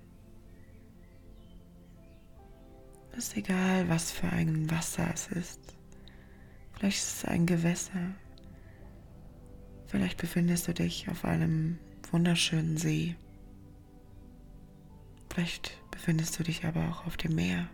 Ist 3.17 3.35
egal, 3.35 3.89
was 3.89 4.11
für 4.11 4.29
ein 4.29 4.69
Wasser 4.71 5.09
es 5.13 5.27
ist. 5.27 5.77
Vielleicht 6.73 6.97
ist 6.97 7.17
es 7.17 7.25
ein 7.25 7.45
Gewässer. 7.45 8.15
Vielleicht 9.87 10.17
befindest 10.17 10.67
du 10.67 10.73
dich 10.73 11.09
auf 11.09 11.25
einem 11.25 11.77
wunderschönen 12.11 12.77
See. 12.77 13.15
Vielleicht 15.29 15.79
befindest 15.91 16.39
du 16.39 16.43
dich 16.43 16.65
aber 16.65 16.89
auch 16.89 17.05
auf 17.05 17.17
dem 17.17 17.35
Meer. 17.35 17.69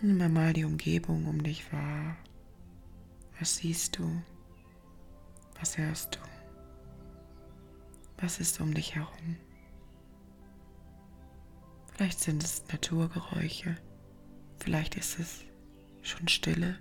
Nimm 0.00 0.32
mal 0.32 0.52
die 0.52 0.64
Umgebung 0.64 1.26
um 1.26 1.42
dich 1.44 1.72
wahr. 1.72 2.16
Was 3.42 3.56
siehst 3.56 3.98
du? 3.98 4.22
Was 5.58 5.76
hörst 5.76 6.14
du? 6.14 6.20
Was 8.18 8.38
ist 8.38 8.60
um 8.60 8.72
dich 8.72 8.94
herum? 8.94 9.36
Vielleicht 11.92 12.20
sind 12.20 12.44
es 12.44 12.62
Naturgeräusche. 12.68 13.74
Vielleicht 14.58 14.94
ist 14.94 15.18
es 15.18 15.40
schon 16.02 16.28
Stille. 16.28 16.78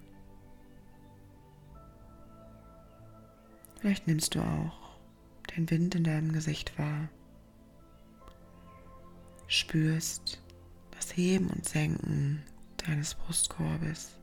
Vielleicht 3.79 4.05
nimmst 4.05 4.35
du 4.35 4.41
auch 4.41 4.99
den 5.57 5.67
Wind 5.67 5.95
in 5.95 6.03
deinem 6.03 6.31
Gesicht 6.31 6.77
wahr. 6.77 7.09
Spürst 9.47 10.39
das 10.91 11.17
Heben 11.17 11.49
und 11.49 11.67
Senken 11.67 12.43
deines 12.85 13.15
Brustkorbes. 13.15 14.20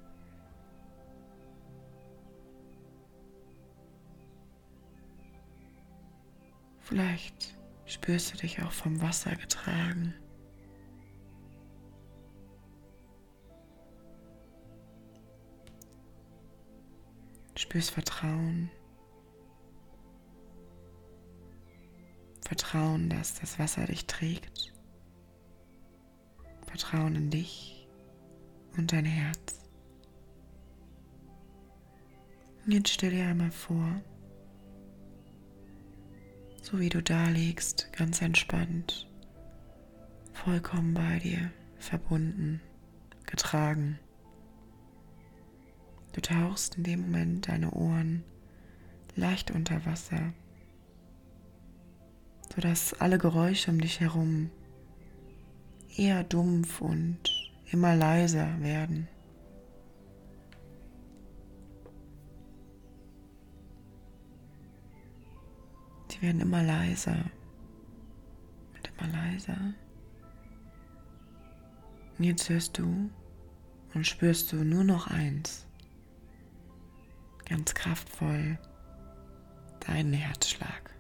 Vielleicht 6.88 7.54
spürst 7.84 8.32
du 8.32 8.38
dich 8.38 8.62
auch 8.62 8.72
vom 8.72 9.02
Wasser 9.02 9.36
getragen. 9.36 10.14
Spürst 17.56 17.90
Vertrauen. 17.90 18.70
Vertrauen, 22.46 23.10
dass 23.10 23.34
das 23.34 23.58
Wasser 23.58 23.84
dich 23.84 24.06
trägt. 24.06 24.72
Vertrauen 26.66 27.16
in 27.16 27.30
dich 27.30 27.86
und 28.78 28.90
dein 28.94 29.04
Herz. 29.04 29.60
Jetzt 32.66 32.88
stell 32.88 33.10
dir 33.10 33.26
einmal 33.26 33.50
vor, 33.50 34.00
so 36.70 36.78
wie 36.80 36.90
du 36.90 37.02
da 37.02 37.28
liegst, 37.28 37.90
ganz 37.92 38.20
entspannt, 38.20 39.06
vollkommen 40.34 40.92
bei 40.92 41.18
dir, 41.18 41.50
verbunden, 41.78 42.60
getragen. 43.24 43.98
Du 46.12 46.20
tauchst 46.20 46.76
in 46.76 46.84
dem 46.84 47.00
Moment 47.00 47.48
deine 47.48 47.70
Ohren 47.70 48.22
leicht 49.16 49.50
unter 49.50 49.86
Wasser, 49.86 50.34
sodass 52.54 52.92
alle 53.00 53.16
Geräusche 53.16 53.70
um 53.70 53.80
dich 53.80 54.00
herum 54.00 54.50
eher 55.96 56.22
dumpf 56.22 56.82
und 56.82 57.18
immer 57.70 57.96
leiser 57.96 58.60
werden. 58.60 59.08
Sie 66.18 66.26
werden 66.26 66.40
immer 66.40 66.64
leiser 66.64 67.30
und 68.74 68.90
immer 68.98 69.12
leiser. 69.12 69.74
Und 72.18 72.24
jetzt 72.24 72.48
hörst 72.48 72.76
du 72.78 73.08
und 73.94 74.04
spürst 74.04 74.52
du 74.52 74.64
nur 74.64 74.82
noch 74.82 75.06
eins 75.06 75.68
ganz 77.44 77.72
kraftvoll 77.72 78.58
deinen 79.86 80.12
Herzschlag. 80.12 80.94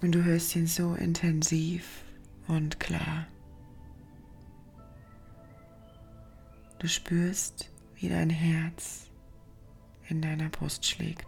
Und 0.00 0.12
du 0.12 0.22
hörst 0.22 0.54
ihn 0.54 0.68
so 0.68 0.94
intensiv 0.94 2.04
und 2.46 2.78
klar. 2.78 3.26
Du 6.78 6.88
spürst, 6.88 7.72
wie 7.96 8.08
dein 8.08 8.30
Herz 8.30 9.05
in 10.08 10.22
deiner 10.22 10.48
Brust 10.48 10.84
schlägt. 10.86 11.26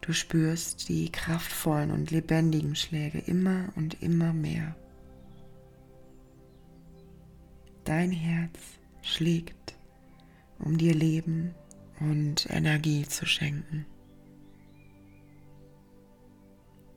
Du 0.00 0.12
spürst 0.12 0.88
die 0.88 1.12
kraftvollen 1.12 1.90
und 1.90 2.10
lebendigen 2.10 2.74
Schläge 2.74 3.18
immer 3.18 3.68
und 3.76 4.02
immer 4.02 4.32
mehr. 4.32 4.74
Dein 7.84 8.10
Herz 8.10 8.58
schlägt, 9.02 9.76
um 10.58 10.78
dir 10.78 10.94
Leben 10.94 11.54
und 12.00 12.48
Energie 12.50 13.06
zu 13.06 13.26
schenken. 13.26 13.86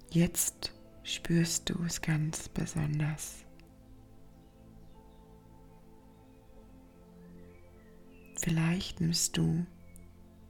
Jetzt 0.09 0.71
spürst 1.03 1.69
du 1.69 1.83
es 1.83 2.01
ganz 2.01 2.47
besonders. 2.49 3.42
Vielleicht 8.43 8.99
nimmst 8.99 9.37
du 9.37 9.65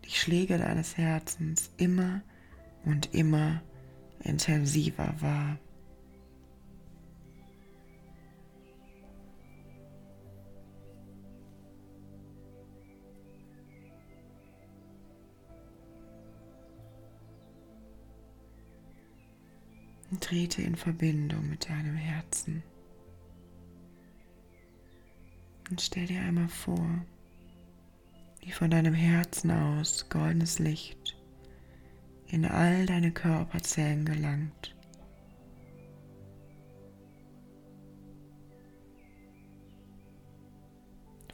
die 0.03 0.09
Schläge 0.09 0.57
deines 0.57 0.97
Herzens 0.97 1.71
immer 1.77 2.23
und 2.85 3.13
immer 3.13 3.61
intensiver 4.23 5.13
wahr. 5.19 5.59
Und 20.09 20.23
trete 20.23 20.63
in 20.63 20.75
Verbindung 20.75 21.47
mit 21.47 21.69
deinem 21.69 21.95
Herzen. 21.95 22.63
Und 25.69 25.79
stell 25.79 26.07
dir 26.07 26.21
einmal 26.21 26.49
vor, 26.49 27.05
wie 28.43 28.51
von 28.51 28.69
deinem 28.69 28.93
Herzen 28.93 29.51
aus 29.51 30.09
goldenes 30.09 30.59
Licht 30.59 31.17
in 32.27 32.45
all 32.45 32.85
deine 32.85 33.11
Körperzellen 33.11 34.05
gelangt. 34.05 34.75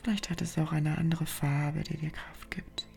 Vielleicht 0.01 0.29
hat 0.29 0.41
es 0.41 0.57
auch 0.57 0.71
eine 0.71 0.97
andere 0.97 1.25
Farbe, 1.25 1.83
die 1.83 1.97
dir 1.97 2.11
Kraft 2.11 2.51
gibt. 2.51 2.87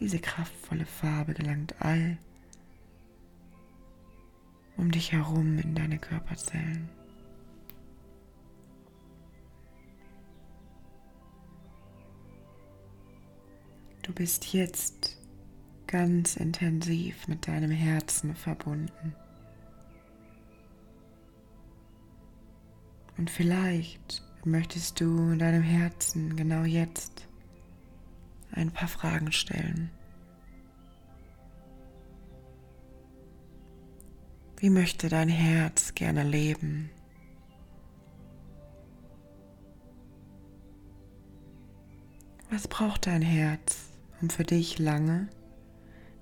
Diese 0.00 0.18
kraftvolle 0.18 0.86
Farbe 0.86 1.34
gelangt 1.34 1.80
all 1.80 2.18
um 4.76 4.90
dich 4.90 5.12
herum 5.12 5.58
in 5.58 5.74
deine 5.74 5.98
Körperzellen. 5.98 6.88
Du 14.04 14.12
bist 14.12 14.52
jetzt 14.52 15.16
ganz 15.86 16.36
intensiv 16.36 17.26
mit 17.26 17.48
deinem 17.48 17.70
Herzen 17.70 18.36
verbunden. 18.36 19.16
Und 23.16 23.30
vielleicht 23.30 24.22
möchtest 24.44 25.00
du 25.00 25.34
deinem 25.36 25.62
Herzen 25.62 26.36
genau 26.36 26.64
jetzt 26.64 27.26
ein 28.52 28.70
paar 28.70 28.88
Fragen 28.88 29.32
stellen. 29.32 29.90
Wie 34.58 34.68
möchte 34.68 35.08
dein 35.08 35.30
Herz 35.30 35.94
gerne 35.94 36.24
leben? 36.24 36.90
Was 42.50 42.68
braucht 42.68 43.06
dein 43.06 43.22
Herz, 43.22 43.93
um 44.24 44.30
für 44.30 44.44
dich 44.44 44.78
lange, 44.78 45.28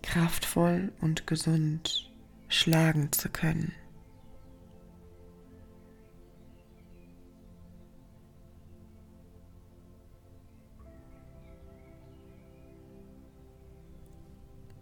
kraftvoll 0.03 0.91
und 1.01 1.29
gesund 1.29 2.11
schlagen 2.49 3.13
zu 3.13 3.29
können? 3.29 3.73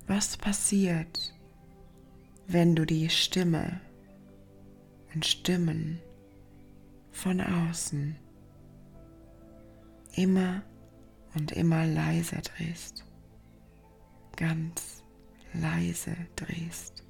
Was 0.07 0.39
passiert, 0.39 1.35
wenn 2.47 2.75
du 2.75 2.87
die 2.87 3.11
Stimme 3.11 3.83
und 5.15 5.27
Stimmen 5.27 6.01
von 7.13 7.43
außen 7.43 8.17
immer 10.17 10.63
und 11.35 11.53
immer 11.53 11.87
leiser 11.87 12.41
drehst, 12.41 13.05
ganz 14.41 15.05
leise 15.53 16.17
drehst 16.35 17.05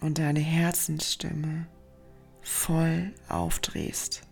und 0.00 0.18
deine 0.18 0.40
Herzensstimme 0.40 1.66
voll 2.42 3.12
aufdrehst. 3.28 4.22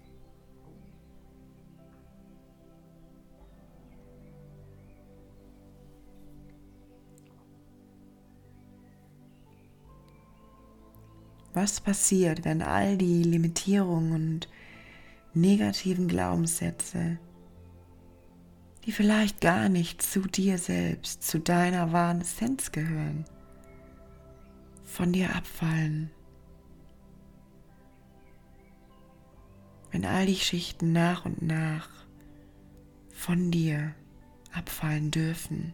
Was 11.52 11.80
passiert, 11.80 12.44
wenn 12.44 12.62
all 12.62 12.96
die 12.96 13.22
Limitierungen 13.22 14.12
und 14.12 14.48
negativen 15.34 16.06
Glaubenssätze, 16.08 17.18
die 18.84 18.92
vielleicht 18.92 19.40
gar 19.40 19.68
nicht 19.68 20.02
zu 20.02 20.20
dir 20.20 20.58
selbst, 20.58 21.22
zu 21.22 21.40
deiner 21.40 21.92
wahren 21.92 22.20
Essenz 22.20 22.70
gehören, 22.72 23.24
von 24.84 25.12
dir 25.12 25.34
abfallen? 25.34 26.10
Wenn 29.90 30.04
all 30.04 30.26
die 30.26 30.36
Schichten 30.36 30.92
nach 30.92 31.24
und 31.24 31.40
nach 31.40 31.88
von 33.10 33.50
dir 33.50 33.94
abfallen 34.52 35.10
dürfen. 35.10 35.72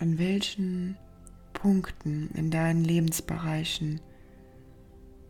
an 0.00 0.16
welchen 0.16 0.96
Punkten 1.60 2.30
in 2.34 2.52
deinen 2.52 2.84
Lebensbereichen 2.84 4.00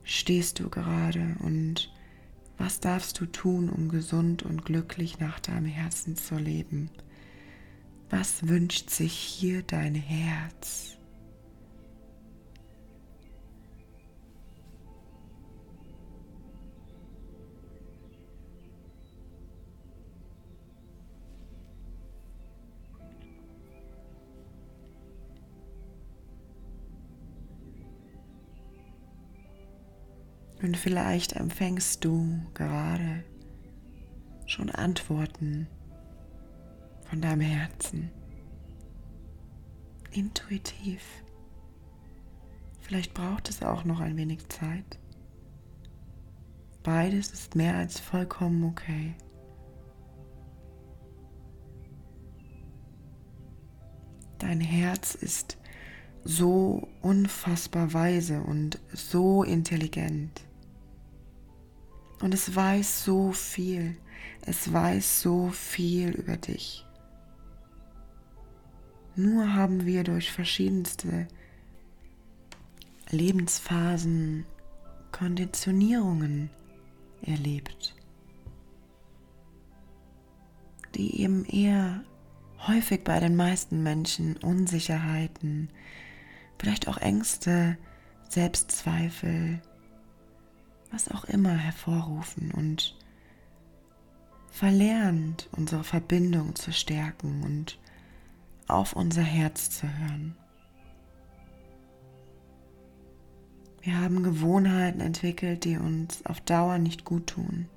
stehst 0.02 0.60
du 0.60 0.68
gerade 0.68 1.36
und 1.40 1.90
was 2.58 2.80
darfst 2.80 3.18
du 3.20 3.26
tun, 3.26 3.70
um 3.70 3.88
gesund 3.88 4.42
und 4.42 4.64
glücklich 4.64 5.18
nach 5.20 5.40
deinem 5.40 5.66
Herzen 5.66 6.16
zu 6.16 6.36
leben? 6.36 6.90
Was 8.10 8.46
wünscht 8.46 8.90
sich 8.90 9.12
hier 9.12 9.62
dein 9.62 9.94
Herz? 9.94 10.97
Und 30.62 30.76
vielleicht 30.76 31.34
empfängst 31.34 32.04
du 32.04 32.40
gerade 32.54 33.24
schon 34.46 34.70
Antworten 34.70 35.68
von 37.04 37.20
deinem 37.20 37.42
Herzen. 37.42 38.10
Intuitiv. 40.10 41.02
Vielleicht 42.80 43.14
braucht 43.14 43.48
es 43.50 43.62
auch 43.62 43.84
noch 43.84 44.00
ein 44.00 44.16
wenig 44.16 44.48
Zeit. 44.48 44.98
Beides 46.82 47.30
ist 47.30 47.54
mehr 47.54 47.76
als 47.76 48.00
vollkommen 48.00 48.64
okay. 48.64 49.14
Dein 54.38 54.60
Herz 54.60 55.14
ist 55.14 55.58
so 56.24 56.88
unfassbar 57.02 57.92
weise 57.92 58.40
und 58.40 58.78
so 58.92 59.42
intelligent. 59.42 60.47
Und 62.20 62.34
es 62.34 62.54
weiß 62.54 63.04
so 63.04 63.32
viel. 63.32 63.96
Es 64.42 64.72
weiß 64.72 65.20
so 65.20 65.50
viel 65.50 66.10
über 66.10 66.36
dich. 66.36 66.84
Nur 69.14 69.54
haben 69.54 69.84
wir 69.84 70.04
durch 70.04 70.30
verschiedenste 70.30 71.26
Lebensphasen 73.10 74.46
Konditionierungen 75.12 76.50
erlebt, 77.22 77.96
die 80.94 81.20
eben 81.20 81.44
eher 81.44 82.04
häufig 82.66 83.02
bei 83.02 83.18
den 83.18 83.34
meisten 83.34 83.82
Menschen 83.82 84.36
Unsicherheiten, 84.36 85.70
vielleicht 86.58 86.86
auch 86.86 86.98
Ängste, 86.98 87.76
Selbstzweifel, 88.28 89.60
was 90.90 91.10
auch 91.10 91.24
immer 91.24 91.54
hervorrufen 91.54 92.50
und 92.52 92.96
verlernt, 94.50 95.48
unsere 95.52 95.84
Verbindung 95.84 96.54
zu 96.54 96.72
stärken 96.72 97.42
und 97.42 97.78
auf 98.66 98.94
unser 98.94 99.22
Herz 99.22 99.70
zu 99.70 99.86
hören. 99.86 100.36
Wir 103.82 104.00
haben 104.00 104.22
Gewohnheiten 104.22 105.00
entwickelt, 105.00 105.64
die 105.64 105.78
uns 105.78 106.24
auf 106.26 106.40
Dauer 106.40 106.78
nicht 106.78 107.04
gut 107.04 107.28
tun. 107.28 107.68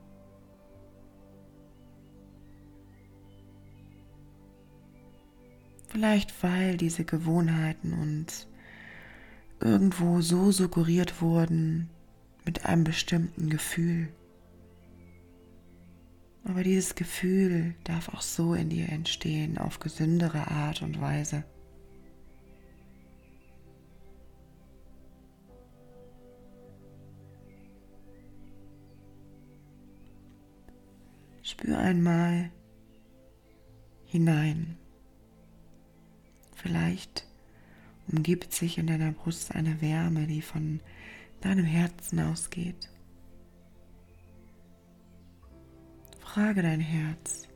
Vielleicht 5.87 6.41
weil 6.41 6.77
diese 6.77 7.03
Gewohnheiten 7.03 7.93
uns 7.93 8.47
irgendwo 9.59 10.21
so 10.21 10.51
suggeriert 10.51 11.21
wurden, 11.21 11.89
mit 12.45 12.65
einem 12.65 12.83
bestimmten 12.83 13.49
Gefühl. 13.49 14.09
Aber 16.43 16.63
dieses 16.63 16.95
Gefühl 16.95 17.75
darf 17.83 18.09
auch 18.09 18.21
so 18.21 18.53
in 18.53 18.69
dir 18.69 18.89
entstehen, 18.89 19.57
auf 19.57 19.79
gesündere 19.79 20.47
Art 20.47 20.81
und 20.81 20.99
Weise. 20.99 21.43
Spür 31.43 31.77
einmal 31.77 32.49
hinein. 34.05 34.77
Vielleicht 36.55 37.27
umgibt 38.07 38.53
sich 38.53 38.77
in 38.77 38.87
deiner 38.87 39.11
Brust 39.11 39.53
eine 39.55 39.81
Wärme, 39.81 40.27
die 40.27 40.41
von 40.41 40.79
deinem 41.41 41.65
Herzen 41.65 42.19
ausgeht. 42.19 42.89
Frage 46.19 46.61
dein 46.61 46.79
Herz, 46.79 47.47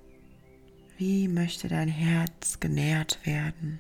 wie 0.97 1.27
möchte 1.27 1.67
dein 1.67 1.87
Herz 1.87 2.59
genährt 2.59 3.25
werden? 3.25 3.79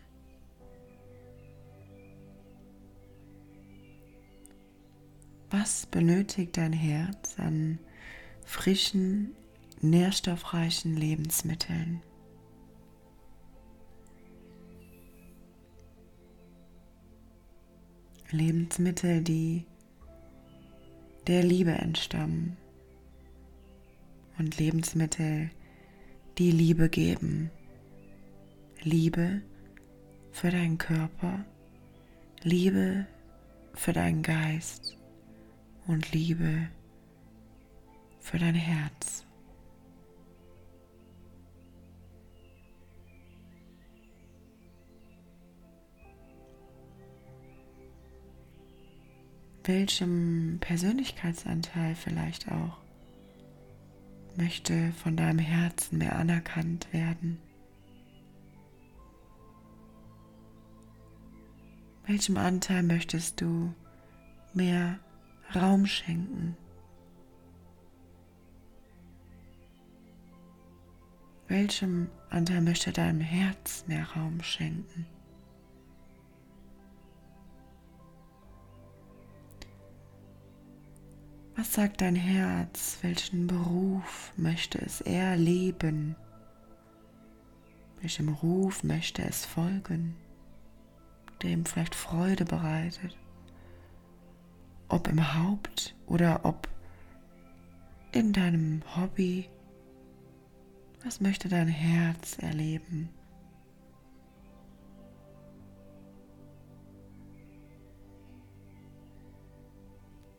Was 5.49 5.85
benötigt 5.85 6.57
dein 6.57 6.73
Herz 6.73 7.39
an 7.39 7.79
frischen, 8.43 9.35
nährstoffreichen 9.81 10.95
Lebensmitteln? 10.95 12.01
Lebensmittel, 18.31 19.21
die 19.21 19.65
der 21.27 21.43
Liebe 21.43 21.71
entstammen 21.71 22.57
und 24.37 24.57
Lebensmittel, 24.57 25.49
die 26.37 26.51
Liebe 26.51 26.89
geben. 26.89 27.49
Liebe 28.83 29.41
für 30.31 30.51
deinen 30.51 30.77
Körper, 30.77 31.43
Liebe 32.43 33.07
für 33.73 33.93
deinen 33.93 34.21
Geist 34.21 34.97
und 35.87 36.11
Liebe 36.11 36.69
für 38.19 38.37
dein 38.37 38.55
Herz. 38.55 39.24
Welchem 49.67 50.57
Persönlichkeitsanteil 50.59 51.95
vielleicht 51.95 52.51
auch 52.51 52.77
möchte 54.37 54.91
von 55.03 55.15
deinem 55.15 55.39
Herzen 55.39 55.97
mehr 55.97 56.15
anerkannt 56.15 56.91
werden? 56.93 57.39
Welchem 62.05 62.37
Anteil 62.37 62.83
möchtest 62.83 63.41
du 63.41 63.73
mehr 64.53 64.99
Raum 65.55 65.85
schenken? 65.85 66.55
Welchem 71.47 72.09
Anteil 72.29 72.61
möchte 72.61 72.91
deinem 72.91 73.21
Herz 73.21 73.85
mehr 73.87 74.05
Raum 74.15 74.41
schenken? 74.41 75.05
Was 81.65 81.73
sagt 81.73 82.01
dein 82.01 82.15
Herz? 82.15 82.99
Welchen 83.01 83.47
Beruf 83.47 84.31
möchte 84.37 84.77
es 84.77 85.01
eher 85.01 85.35
leben? 85.35 86.15
Welchem 88.01 88.29
Ruf 88.29 88.83
möchte 88.83 89.23
es 89.23 89.47
folgen, 89.47 90.15
der 91.41 91.49
ihm 91.49 91.65
vielleicht 91.65 91.95
Freude 91.95 92.45
bereitet? 92.45 93.17
Ob 94.89 95.07
im 95.07 95.33
Haupt 95.33 95.95
oder 96.05 96.41
ob 96.45 96.69
in 98.11 98.31
deinem 98.31 98.83
Hobby? 98.95 99.49
Was 101.03 101.19
möchte 101.19 101.49
dein 101.49 101.67
Herz 101.67 102.37
erleben? 102.37 103.09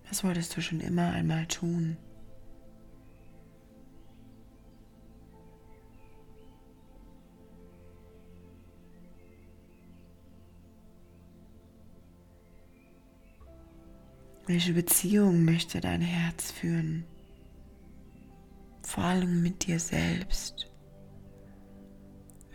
Was 0.08 0.24
wolltest 0.24 0.56
du 0.56 0.60
schon 0.60 0.80
immer 0.80 1.12
einmal 1.12 1.46
tun? 1.46 1.96
Welche 14.46 14.74
Beziehung 14.74 15.44
möchte 15.44 15.80
dein 15.80 16.00
Herz 16.00 16.52
führen? 16.52 17.04
Vor 18.82 19.02
allem 19.02 19.42
mit 19.42 19.66
dir 19.66 19.80
selbst. 19.80 20.70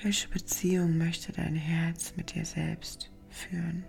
Welche 0.01 0.29
Beziehung 0.29 0.97
möchte 0.97 1.33
dein 1.33 1.55
Herz 1.55 2.13
mit 2.15 2.33
dir 2.33 2.45
selbst 2.45 3.11
führen? 3.29 3.83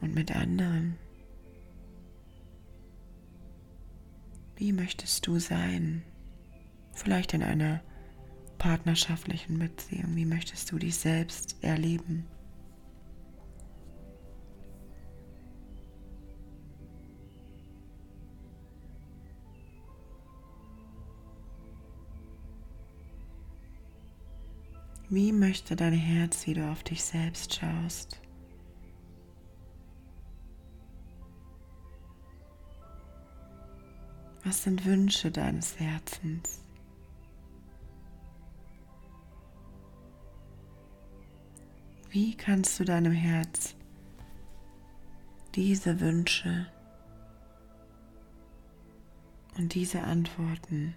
Und 0.00 0.14
mit 0.14 0.34
anderen? 0.34 0.96
Wie 4.56 4.72
möchtest 4.72 5.26
du 5.26 5.38
sein? 5.38 6.02
Vielleicht 6.92 7.34
in 7.34 7.42
einer 7.42 7.82
partnerschaftlichen 8.58 9.58
Beziehung. 9.58 10.16
Wie 10.16 10.24
möchtest 10.24 10.72
du 10.72 10.78
dich 10.78 10.96
selbst 10.96 11.56
erleben? 11.62 12.26
Wie 25.08 25.30
möchte 25.30 25.76
dein 25.76 25.92
Herz, 25.92 26.48
wie 26.48 26.54
du 26.54 26.68
auf 26.68 26.82
dich 26.82 27.04
selbst 27.04 27.54
schaust? 27.54 28.20
Was 34.46 34.62
sind 34.62 34.84
Wünsche 34.84 35.32
deines 35.32 35.80
Herzens? 35.80 36.60
Wie 42.10 42.36
kannst 42.36 42.78
du 42.78 42.84
deinem 42.84 43.10
Herz 43.10 43.74
diese 45.56 45.98
Wünsche 45.98 46.68
und 49.58 49.74
diese 49.74 50.04
Antworten 50.04 50.94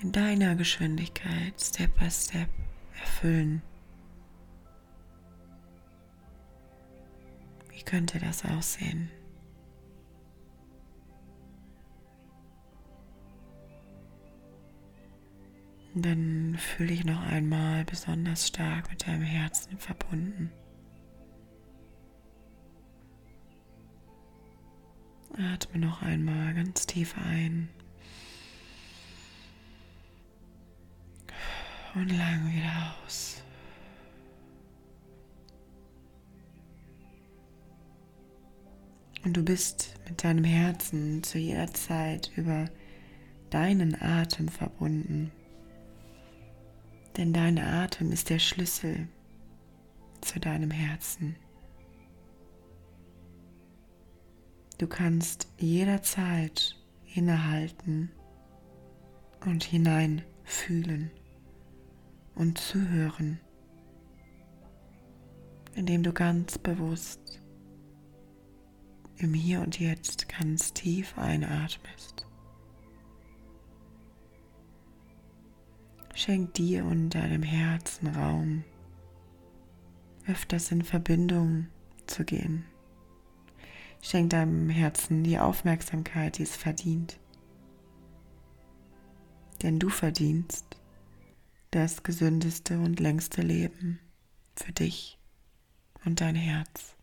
in 0.00 0.12
deiner 0.12 0.54
Geschwindigkeit 0.54 1.60
Step 1.60 1.94
by 1.98 2.10
Step 2.10 2.48
erfüllen? 2.98 3.60
Wie 7.68 7.82
könnte 7.82 8.18
das 8.18 8.46
aussehen? 8.46 9.10
Dann 15.94 16.56
fühle 16.58 16.88
dich 16.88 17.04
noch 17.04 17.20
einmal 17.22 17.84
besonders 17.84 18.48
stark 18.48 18.90
mit 18.90 19.06
deinem 19.06 19.22
Herzen 19.22 19.78
verbunden. 19.78 20.50
Atme 25.36 25.78
noch 25.78 26.02
einmal 26.02 26.54
ganz 26.54 26.86
tief 26.86 27.14
ein 27.18 27.68
und 31.94 32.08
lang 32.08 32.50
wieder 32.52 32.94
aus. 33.04 33.42
Und 39.24 39.36
du 39.36 39.44
bist 39.44 39.94
mit 40.08 40.24
deinem 40.24 40.44
Herzen 40.44 41.22
zu 41.22 41.38
jeder 41.38 41.72
Zeit 41.72 42.32
über 42.36 42.64
deinen 43.50 44.00
Atem 44.00 44.48
verbunden. 44.48 45.30
Denn 47.16 47.32
dein 47.32 47.58
Atem 47.58 48.10
ist 48.10 48.30
der 48.30 48.38
Schlüssel 48.38 49.08
zu 50.20 50.40
deinem 50.40 50.70
Herzen. 50.70 51.36
Du 54.78 54.86
kannst 54.86 55.46
jederzeit 55.58 56.76
innehalten 57.14 58.10
und 59.44 59.62
hineinfühlen 59.62 61.10
und 62.34 62.58
zuhören, 62.58 63.38
indem 65.74 66.02
du 66.02 66.12
ganz 66.12 66.58
bewusst 66.58 67.40
im 69.18 69.34
Hier 69.34 69.60
und 69.60 69.78
Jetzt 69.78 70.28
ganz 70.28 70.72
tief 70.72 71.16
einatmest. 71.16 72.26
Schenk 76.14 76.54
dir 76.54 76.84
und 76.84 77.10
deinem 77.10 77.42
Herzen 77.42 78.08
Raum, 78.08 78.64
öfters 80.26 80.70
in 80.70 80.82
Verbindung 80.82 81.68
zu 82.06 82.24
gehen, 82.24 82.64
Schenk 84.02 84.30
deinem 84.30 84.68
Herzen 84.68 85.22
die 85.22 85.38
Aufmerksamkeit, 85.38 86.38
die 86.38 86.42
es 86.42 86.56
verdient. 86.56 87.18
Denn 89.62 89.78
du 89.78 89.88
verdienst 89.88 90.76
das 91.70 92.02
gesündeste 92.02 92.78
und 92.78 92.98
längste 92.98 93.42
Leben 93.42 94.00
für 94.56 94.72
dich 94.72 95.18
und 96.04 96.20
dein 96.20 96.34
Herz. 96.34 96.96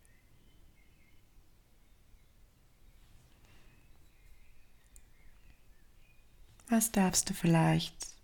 Was 6.68 6.92
darfst 6.92 7.28
du 7.30 7.34
vielleicht 7.34 8.19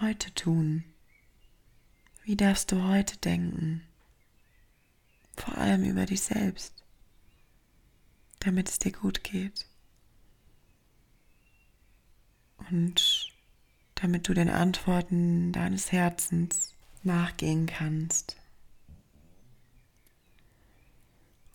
heute 0.00 0.32
tun? 0.34 0.84
Wie 2.24 2.36
darfst 2.36 2.72
du 2.72 2.82
heute 2.82 3.16
denken? 3.18 3.82
Vor 5.36 5.56
allem 5.58 5.84
über 5.84 6.06
dich 6.06 6.22
selbst 6.22 6.76
damit 8.46 8.68
es 8.68 8.78
dir 8.78 8.92
gut 8.92 9.24
geht. 9.24 9.66
Und 12.70 13.32
damit 13.96 14.28
du 14.28 14.34
den 14.34 14.48
Antworten 14.48 15.52
deines 15.52 15.90
Herzens 15.90 16.74
nachgehen 17.02 17.66
kannst. 17.66 18.36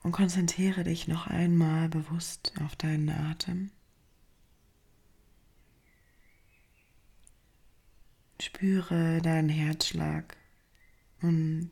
Und 0.03 0.11
konzentriere 0.11 0.83
dich 0.83 1.07
noch 1.07 1.27
einmal 1.27 1.87
bewusst 1.87 2.53
auf 2.63 2.75
deinen 2.75 3.09
Atem. 3.09 3.71
Spüre 8.41 9.21
deinen 9.21 9.49
Herzschlag 9.49 10.35
und 11.21 11.71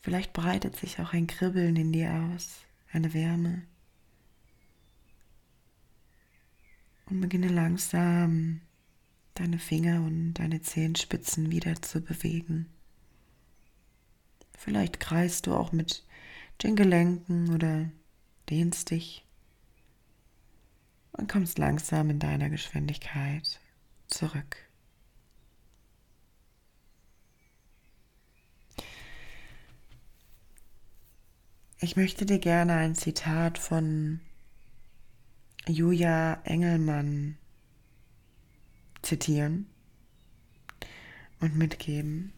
vielleicht 0.00 0.32
breitet 0.32 0.76
sich 0.76 1.00
auch 1.00 1.12
ein 1.12 1.26
Kribbeln 1.26 1.76
in 1.76 1.92
dir 1.92 2.12
aus, 2.12 2.60
eine 2.92 3.14
Wärme. 3.14 3.62
und 7.06 7.20
beginne 7.20 7.48
langsam 7.48 8.60
deine 9.34 9.58
Finger 9.58 10.02
und 10.02 10.34
deine 10.34 10.60
Zehenspitzen 10.60 11.50
wieder 11.50 11.80
zu 11.82 12.00
bewegen. 12.00 12.66
Vielleicht 14.56 15.00
kreist 15.00 15.46
du 15.46 15.54
auch 15.54 15.72
mit 15.72 16.04
den 16.62 16.74
Gelenken 16.74 17.54
oder 17.54 17.90
dehnst 18.48 18.90
dich 18.90 19.24
und 21.12 21.30
kommst 21.30 21.58
langsam 21.58 22.10
in 22.10 22.18
deiner 22.18 22.50
Geschwindigkeit 22.50 23.60
zurück. 24.08 24.56
Ich 31.78 31.94
möchte 31.94 32.24
dir 32.24 32.38
gerne 32.38 32.72
ein 32.72 32.94
Zitat 32.94 33.58
von 33.58 34.20
Julia 35.68 36.40
Engelmann 36.44 37.36
zitieren 39.02 39.66
und 41.40 41.54
mitgeben, 41.54 42.32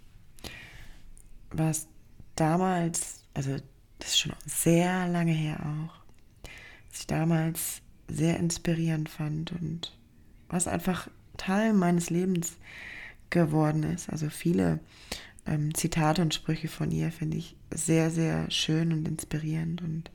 was 1.53 1.87
damals, 2.35 3.23
also 3.33 3.57
das 4.01 4.09
ist 4.09 4.19
schon 4.19 4.35
sehr 4.45 5.07
lange 5.07 5.33
her 5.33 5.61
auch, 5.61 5.95
was 6.91 7.01
ich 7.01 7.07
damals 7.07 7.81
sehr 8.09 8.39
inspirierend 8.39 9.09
fand 9.09 9.53
und 9.53 9.97
was 10.49 10.67
einfach 10.67 11.09
Teil 11.37 11.75
meines 11.75 12.11
Lebens 12.11 12.57
geworden 13.31 13.85
ist. 13.85 14.11
Also 14.11 14.31
viele 14.31 14.81
ähm, 15.49 15.75
Zitate 15.75 16.23
und 16.23 16.35
Sprüche 16.35 16.69
von 16.69 16.91
ihr 16.91 17.11
finde 17.11 17.37
ich 17.37 17.57
sehr, 17.73 18.11
sehr 18.11 18.51
schön 18.51 18.93
und 18.93 19.09
inspirierend 19.09 19.83
und 19.83 20.11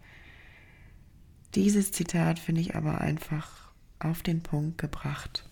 dieses 1.55 1.91
Zitat 1.91 2.39
finde 2.39 2.61
ich 2.61 2.75
aber 2.75 3.01
einfach 3.01 3.71
auf 3.99 4.23
den 4.23 4.41
Punkt 4.41 4.79
gebracht. 4.79 5.47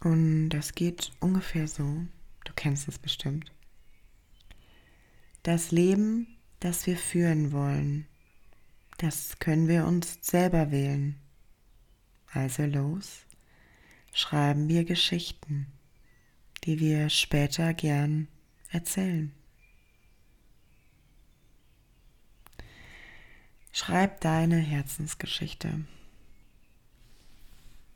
Und 0.00 0.50
das 0.50 0.74
geht 0.74 1.12
ungefähr 1.20 1.68
so, 1.68 2.06
du 2.44 2.52
kennst 2.54 2.88
es 2.88 2.98
bestimmt. 2.98 3.52
Das 5.42 5.70
Leben, 5.70 6.26
das 6.60 6.86
wir 6.86 6.96
führen 6.96 7.52
wollen, 7.52 8.06
das 8.98 9.38
können 9.38 9.68
wir 9.68 9.86
uns 9.86 10.18
selber 10.22 10.70
wählen. 10.70 11.16
Also 12.32 12.64
los, 12.64 13.26
schreiben 14.12 14.68
wir 14.68 14.84
Geschichten, 14.84 15.66
die 16.64 16.80
wir 16.80 17.10
später 17.10 17.74
gern 17.74 18.28
erzählen. 18.70 19.32
Schreib 23.72 24.20
deine 24.20 24.58
Herzensgeschichte. 24.58 25.84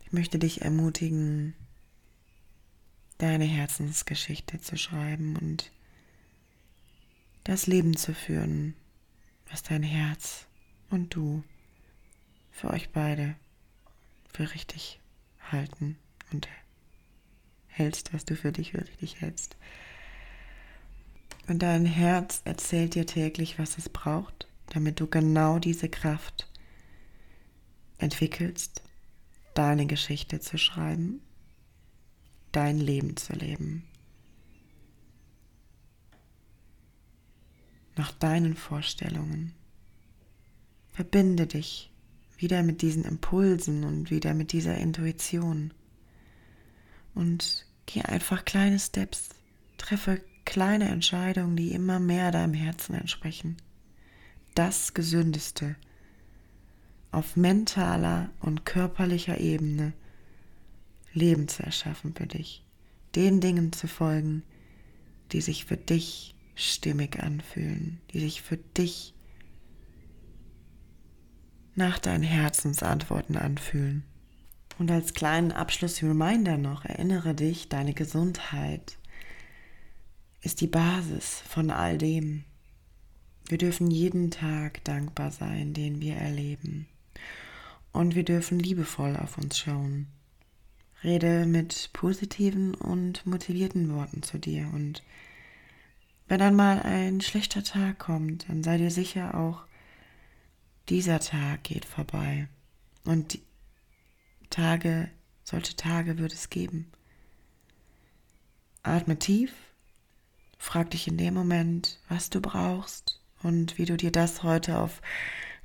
Ich 0.05 0.13
möchte 0.13 0.39
dich 0.39 0.63
ermutigen, 0.63 1.55
deine 3.19 3.45
Herzensgeschichte 3.45 4.61
zu 4.61 4.77
schreiben 4.77 5.37
und 5.37 5.71
das 7.45 7.67
Leben 7.67 7.97
zu 7.97 8.15
führen, 8.15 8.75
was 9.51 9.63
dein 9.63 9.83
Herz 9.83 10.47
und 10.91 11.15
du 11.15 11.43
für 12.51 12.71
euch 12.71 12.91
beide 12.91 13.37
für 14.33 14.53
richtig 14.53 15.01
halten 15.41 15.97
und 16.33 16.49
hältst, 17.79 18.13
was 18.13 18.25
du 18.25 18.37
für 18.37 18.53
dich 18.53 18.75
richtig 18.75 19.21
hältst. 19.21 19.57
Und 21.47 21.63
dein 21.63 21.87
Herz 21.87 22.43
erzählt 22.45 22.95
dir 22.95 23.07
täglich, 23.07 23.59
was 23.59 23.79
es 23.79 23.89
braucht 23.89 24.49
damit 24.71 25.01
du 25.01 25.07
genau 25.07 25.59
diese 25.59 25.89
Kraft 25.89 26.49
entwickelst, 27.99 28.83
deine 29.55 29.87
Geschichte 29.87 30.41
zu 30.41 30.59
schreiben, 30.59 31.21
dein 32.53 32.79
Leben 32.79 33.17
zu 33.17 33.33
leben. 33.33 33.85
Nach 37.97 38.13
deinen 38.13 38.55
Vorstellungen. 38.55 39.55
Verbinde 40.93 41.47
dich 41.47 41.91
wieder 42.37 42.63
mit 42.63 42.83
diesen 42.83 43.05
Impulsen 43.05 43.85
und 43.85 44.11
wieder 44.11 44.35
mit 44.35 44.53
dieser 44.53 44.77
Intuition. 44.79 45.73
Und 47.15 47.67
geh 47.89 48.03
einfach 48.03 48.45
kleine 48.45 48.79
Steps, 48.79 49.31
treffe 49.77 50.23
kleine 50.45 50.89
Entscheidungen, 50.89 51.57
die 51.57 51.73
immer 51.73 51.99
mehr 51.99 52.31
deinem 52.31 52.55
Herzen 52.55 52.95
entsprechen 52.95 53.57
das 54.59 54.93
Gesündeste 54.93 55.77
auf 57.13 57.37
mentaler 57.37 58.31
und 58.41 58.65
körperlicher 58.65 59.39
Ebene 59.39 59.93
Leben 61.13 61.47
zu 61.47 61.63
erschaffen 61.63 62.13
für 62.13 62.27
dich, 62.27 62.65
den 63.15 63.41
Dingen 63.41 63.73
zu 63.73 63.87
folgen, 63.87 64.43
die 65.31 65.43
sich 65.43 65.65
für 65.65 65.77
dich 65.77 66.35
stimmig 66.57 67.21
anfühlen, 67.21 68.01
die 68.13 68.19
sich 68.19 68.43
für 68.43 68.57
dich 68.57 69.15
nach 71.77 72.01
deinen 72.01 72.25
Herzensantworten 72.25 73.37
anfühlen. 73.37 74.03
Und 74.79 74.91
als 74.91 75.13
kleinen 75.13 75.51
Abschluss-Reminder 75.51 76.57
noch, 76.57 76.85
erinnere 76.85 77.35
dich, 77.35 77.69
deine 77.69 77.95
Gesundheit 77.95 78.97
ist 80.41 80.61
die 80.61 80.69
Basis 80.69 81.43
von 81.49 81.71
all 81.71 81.99
dem, 81.99 82.45
wir 83.49 83.59
dürfen 83.59 83.91
jeden 83.91 84.31
Tag 84.31 84.85
dankbar 84.85 85.31
sein, 85.31 85.73
den 85.73 86.01
wir 86.01 86.17
erleben. 86.17 86.87
Und 87.93 88.15
wir 88.15 88.25
dürfen 88.25 88.59
liebevoll 88.59 89.17
auf 89.17 89.39
uns 89.39 89.59
schauen. 89.59 90.07
Rede 91.03 91.47
mit 91.47 91.91
positiven 91.93 92.75
und 92.75 93.25
motivierten 93.25 93.95
Worten 93.95 94.23
zu 94.23 94.39
dir. 94.39 94.69
Und 94.75 95.03
wenn 96.29 96.41
dann 96.41 96.55
mal 96.55 96.83
ein 96.83 97.21
schlechter 97.21 97.65
Tag 97.65 97.99
kommt, 97.99 98.49
dann 98.49 98.63
sei 98.63 98.77
dir 98.77 98.91
sicher 98.91 99.35
auch, 99.35 99.63
dieser 100.89 101.19
Tag 101.21 101.65
geht 101.65 101.87
vorbei. 101.87 102.49
Und 103.05 103.39
Tage, 104.51 105.11
solche 105.45 105.77
Tage 105.77 106.19
wird 106.19 106.33
es 106.33 106.51
geben. 106.51 106.91
Atme 108.83 109.19
tief, 109.19 109.53
frag 110.59 110.91
dich 110.91 111.09
in 111.09 111.19
dem 111.19 111.35
Moment, 111.35 112.01
was 112.09 112.31
du 112.31 112.41
brauchst 112.41 113.21
und 113.43 113.79
wie 113.79 113.85
du 113.85 113.97
dir 113.97 114.13
das 114.13 114.43
heute 114.43 114.79
auf 114.79 115.01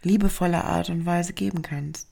liebevolle 0.01 0.63
Art 0.63 0.89
und 0.89 1.05
Weise 1.05 1.34
geben 1.34 1.61
kannst. 1.61 2.07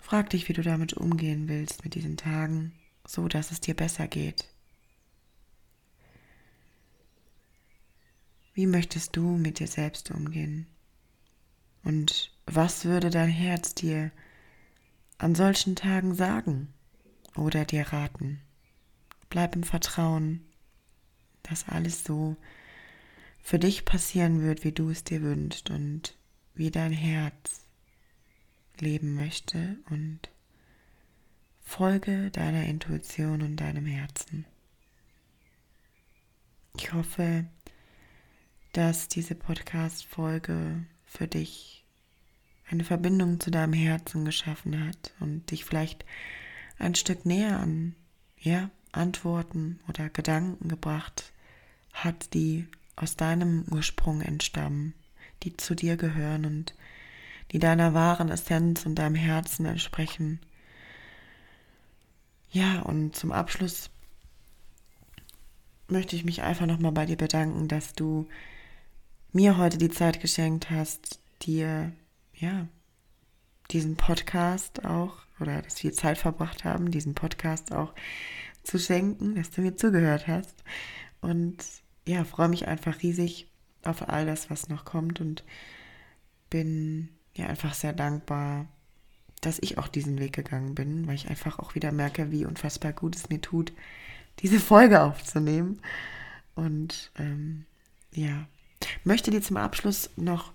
Frag 0.00 0.30
dich, 0.30 0.48
wie 0.48 0.52
du 0.52 0.62
damit 0.62 0.94
umgehen 0.94 1.48
willst 1.48 1.84
mit 1.84 1.94
diesen 1.94 2.16
Tagen, 2.16 2.72
so 3.06 3.28
dass 3.28 3.50
es 3.50 3.60
dir 3.60 3.74
besser 3.74 4.06
geht. 4.06 4.48
Wie 8.54 8.66
möchtest 8.66 9.16
du 9.16 9.36
mit 9.36 9.58
dir 9.58 9.66
selbst 9.66 10.10
umgehen? 10.10 10.66
Und 11.82 12.32
was 12.46 12.84
würde 12.84 13.10
dein 13.10 13.28
Herz 13.28 13.74
dir 13.74 14.10
an 15.18 15.34
solchen 15.34 15.76
Tagen 15.76 16.14
sagen 16.14 16.72
oder 17.36 17.64
dir 17.64 17.92
raten? 17.92 18.40
Bleib 19.28 19.56
im 19.56 19.62
Vertrauen, 19.62 20.44
dass 21.42 21.68
alles 21.68 22.04
so 22.04 22.36
für 23.42 23.58
dich 23.58 23.84
passieren 23.84 24.42
wird, 24.42 24.64
wie 24.64 24.72
du 24.72 24.90
es 24.90 25.04
dir 25.04 25.22
wünschst 25.22 25.70
und 25.70 26.16
wie 26.54 26.70
dein 26.70 26.92
Herz 26.92 27.64
leben 28.80 29.14
möchte 29.14 29.78
und 29.90 30.20
folge 31.62 32.30
deiner 32.30 32.64
Intuition 32.64 33.42
und 33.42 33.56
deinem 33.56 33.86
Herzen. 33.86 34.44
Ich 36.76 36.92
hoffe, 36.92 37.46
dass 38.72 39.08
diese 39.08 39.34
Podcast-Folge 39.34 40.84
für 41.06 41.26
dich 41.26 41.75
eine 42.68 42.84
Verbindung 42.84 43.40
zu 43.40 43.50
deinem 43.50 43.72
Herzen 43.72 44.24
geschaffen 44.24 44.86
hat 44.86 45.12
und 45.20 45.50
dich 45.50 45.64
vielleicht 45.64 46.04
ein 46.78 46.94
Stück 46.94 47.24
näher 47.24 47.58
an 47.60 47.94
ja, 48.38 48.70
Antworten 48.92 49.80
oder 49.88 50.08
Gedanken 50.08 50.68
gebracht 50.68 51.32
hat, 51.92 52.34
die 52.34 52.66
aus 52.96 53.16
deinem 53.16 53.64
Ursprung 53.70 54.20
entstammen, 54.20 54.94
die 55.42 55.56
zu 55.56 55.74
dir 55.74 55.96
gehören 55.96 56.44
und 56.44 56.74
die 57.52 57.58
deiner 57.58 57.94
wahren 57.94 58.30
Essenz 58.30 58.86
und 58.86 58.96
deinem 58.96 59.14
Herzen 59.14 59.66
entsprechen. 59.66 60.40
Ja, 62.50 62.80
und 62.80 63.14
zum 63.14 63.32
Abschluss 63.32 63.90
möchte 65.88 66.16
ich 66.16 66.24
mich 66.24 66.42
einfach 66.42 66.66
nochmal 66.66 66.92
bei 66.92 67.06
dir 67.06 67.16
bedanken, 67.16 67.68
dass 67.68 67.92
du 67.92 68.26
mir 69.32 69.56
heute 69.56 69.78
die 69.78 69.90
Zeit 69.90 70.20
geschenkt 70.20 70.70
hast, 70.70 71.20
dir 71.42 71.92
ja, 72.36 72.66
diesen 73.70 73.96
Podcast 73.96 74.84
auch, 74.84 75.16
oder 75.40 75.62
dass 75.62 75.82
wir 75.82 75.92
Zeit 75.92 76.18
verbracht 76.18 76.64
haben, 76.64 76.90
diesen 76.90 77.14
Podcast 77.14 77.72
auch 77.72 77.94
zu 78.62 78.78
schenken, 78.78 79.34
dass 79.34 79.50
du 79.50 79.60
mir 79.62 79.76
zugehört 79.76 80.26
hast. 80.26 80.62
Und 81.20 81.56
ja, 82.06 82.24
freue 82.24 82.48
mich 82.48 82.68
einfach 82.68 83.02
riesig 83.02 83.48
auf 83.82 84.08
all 84.08 84.26
das, 84.26 84.50
was 84.50 84.68
noch 84.68 84.84
kommt 84.84 85.20
und 85.20 85.44
bin 86.50 87.08
ja 87.34 87.46
einfach 87.46 87.74
sehr 87.74 87.92
dankbar, 87.92 88.66
dass 89.40 89.58
ich 89.60 89.78
auch 89.78 89.88
diesen 89.88 90.18
Weg 90.18 90.32
gegangen 90.32 90.74
bin, 90.74 91.06
weil 91.06 91.14
ich 91.14 91.28
einfach 91.28 91.58
auch 91.58 91.74
wieder 91.74 91.92
merke, 91.92 92.30
wie 92.30 92.46
unfassbar 92.46 92.92
gut 92.92 93.16
es 93.16 93.28
mir 93.28 93.40
tut, 93.40 93.72
diese 94.40 94.60
Folge 94.60 95.02
aufzunehmen. 95.02 95.80
Und 96.54 97.10
ähm, 97.18 97.66
ja, 98.12 98.46
möchte 99.04 99.30
dir 99.30 99.42
zum 99.42 99.56
Abschluss 99.56 100.10
noch 100.16 100.52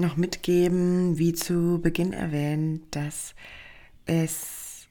noch 0.00 0.16
mitgeben, 0.16 1.18
wie 1.18 1.32
zu 1.32 1.80
Beginn 1.82 2.12
erwähnt, 2.12 2.82
dass 2.90 3.34
es 4.06 4.88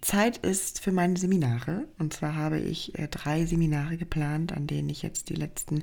Zeit 0.00 0.38
ist 0.38 0.80
für 0.80 0.92
meine 0.92 1.16
Seminare. 1.16 1.86
Und 1.98 2.14
zwar 2.14 2.34
habe 2.34 2.58
ich 2.58 2.98
äh, 2.98 3.08
drei 3.08 3.44
Seminare 3.44 3.96
geplant, 3.96 4.52
an 4.52 4.66
denen 4.66 4.88
ich 4.88 5.02
jetzt 5.02 5.28
die 5.28 5.34
letzten 5.34 5.82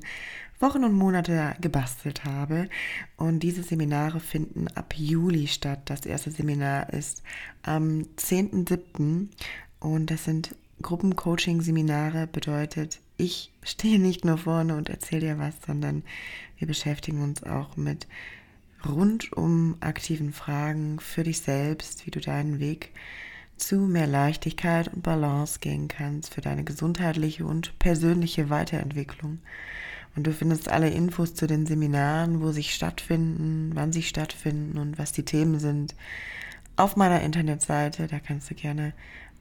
Wochen 0.58 0.84
und 0.84 0.92
Monate 0.92 1.54
gebastelt 1.60 2.24
habe. 2.24 2.68
Und 3.16 3.40
diese 3.40 3.62
Seminare 3.62 4.20
finden 4.20 4.66
ab 4.68 4.94
Juli 4.96 5.46
statt. 5.46 5.82
Das 5.84 6.04
erste 6.04 6.30
Seminar 6.30 6.92
ist 6.92 7.22
am 7.62 8.06
10.07. 8.16 9.28
Und 9.80 10.10
das 10.10 10.24
sind 10.24 10.56
Gruppencoaching-Seminare, 10.82 12.26
bedeutet, 12.26 13.00
ich 13.16 13.52
stehe 13.62 13.98
nicht 13.98 14.24
nur 14.24 14.38
vorne 14.38 14.76
und 14.76 14.88
erzähle 14.88 15.20
dir 15.20 15.38
was, 15.38 15.54
sondern 15.64 16.02
wir 16.58 16.66
beschäftigen 16.66 17.22
uns 17.22 17.44
auch 17.44 17.76
mit 17.76 18.08
rundum 18.86 19.76
aktiven 19.80 20.32
Fragen 20.32 21.00
für 21.00 21.24
dich 21.24 21.40
selbst, 21.40 22.06
wie 22.06 22.10
du 22.10 22.20
deinen 22.20 22.60
Weg 22.60 22.92
zu 23.56 23.76
mehr 23.76 24.06
Leichtigkeit 24.06 24.88
und 24.88 25.02
Balance 25.02 25.58
gehen 25.60 25.88
kannst 25.88 26.34
für 26.34 26.40
deine 26.40 26.64
gesundheitliche 26.64 27.44
und 27.44 27.78
persönliche 27.78 28.50
Weiterentwicklung. 28.50 29.40
Und 30.16 30.26
du 30.26 30.32
findest 30.32 30.68
alle 30.68 30.90
Infos 30.90 31.34
zu 31.34 31.46
den 31.46 31.66
Seminaren, 31.66 32.40
wo 32.40 32.50
sie 32.50 32.62
stattfinden, 32.62 33.72
wann 33.74 33.92
sie 33.92 34.02
stattfinden 34.02 34.78
und 34.78 34.98
was 34.98 35.12
die 35.12 35.24
Themen 35.24 35.58
sind, 35.58 35.94
auf 36.76 36.96
meiner 36.96 37.20
Internetseite. 37.20 38.06
Da 38.06 38.18
kannst 38.20 38.50
du 38.50 38.54
gerne 38.54 38.94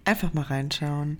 einfach 0.05 0.33
mal 0.33 0.43
reinschauen. 0.43 1.19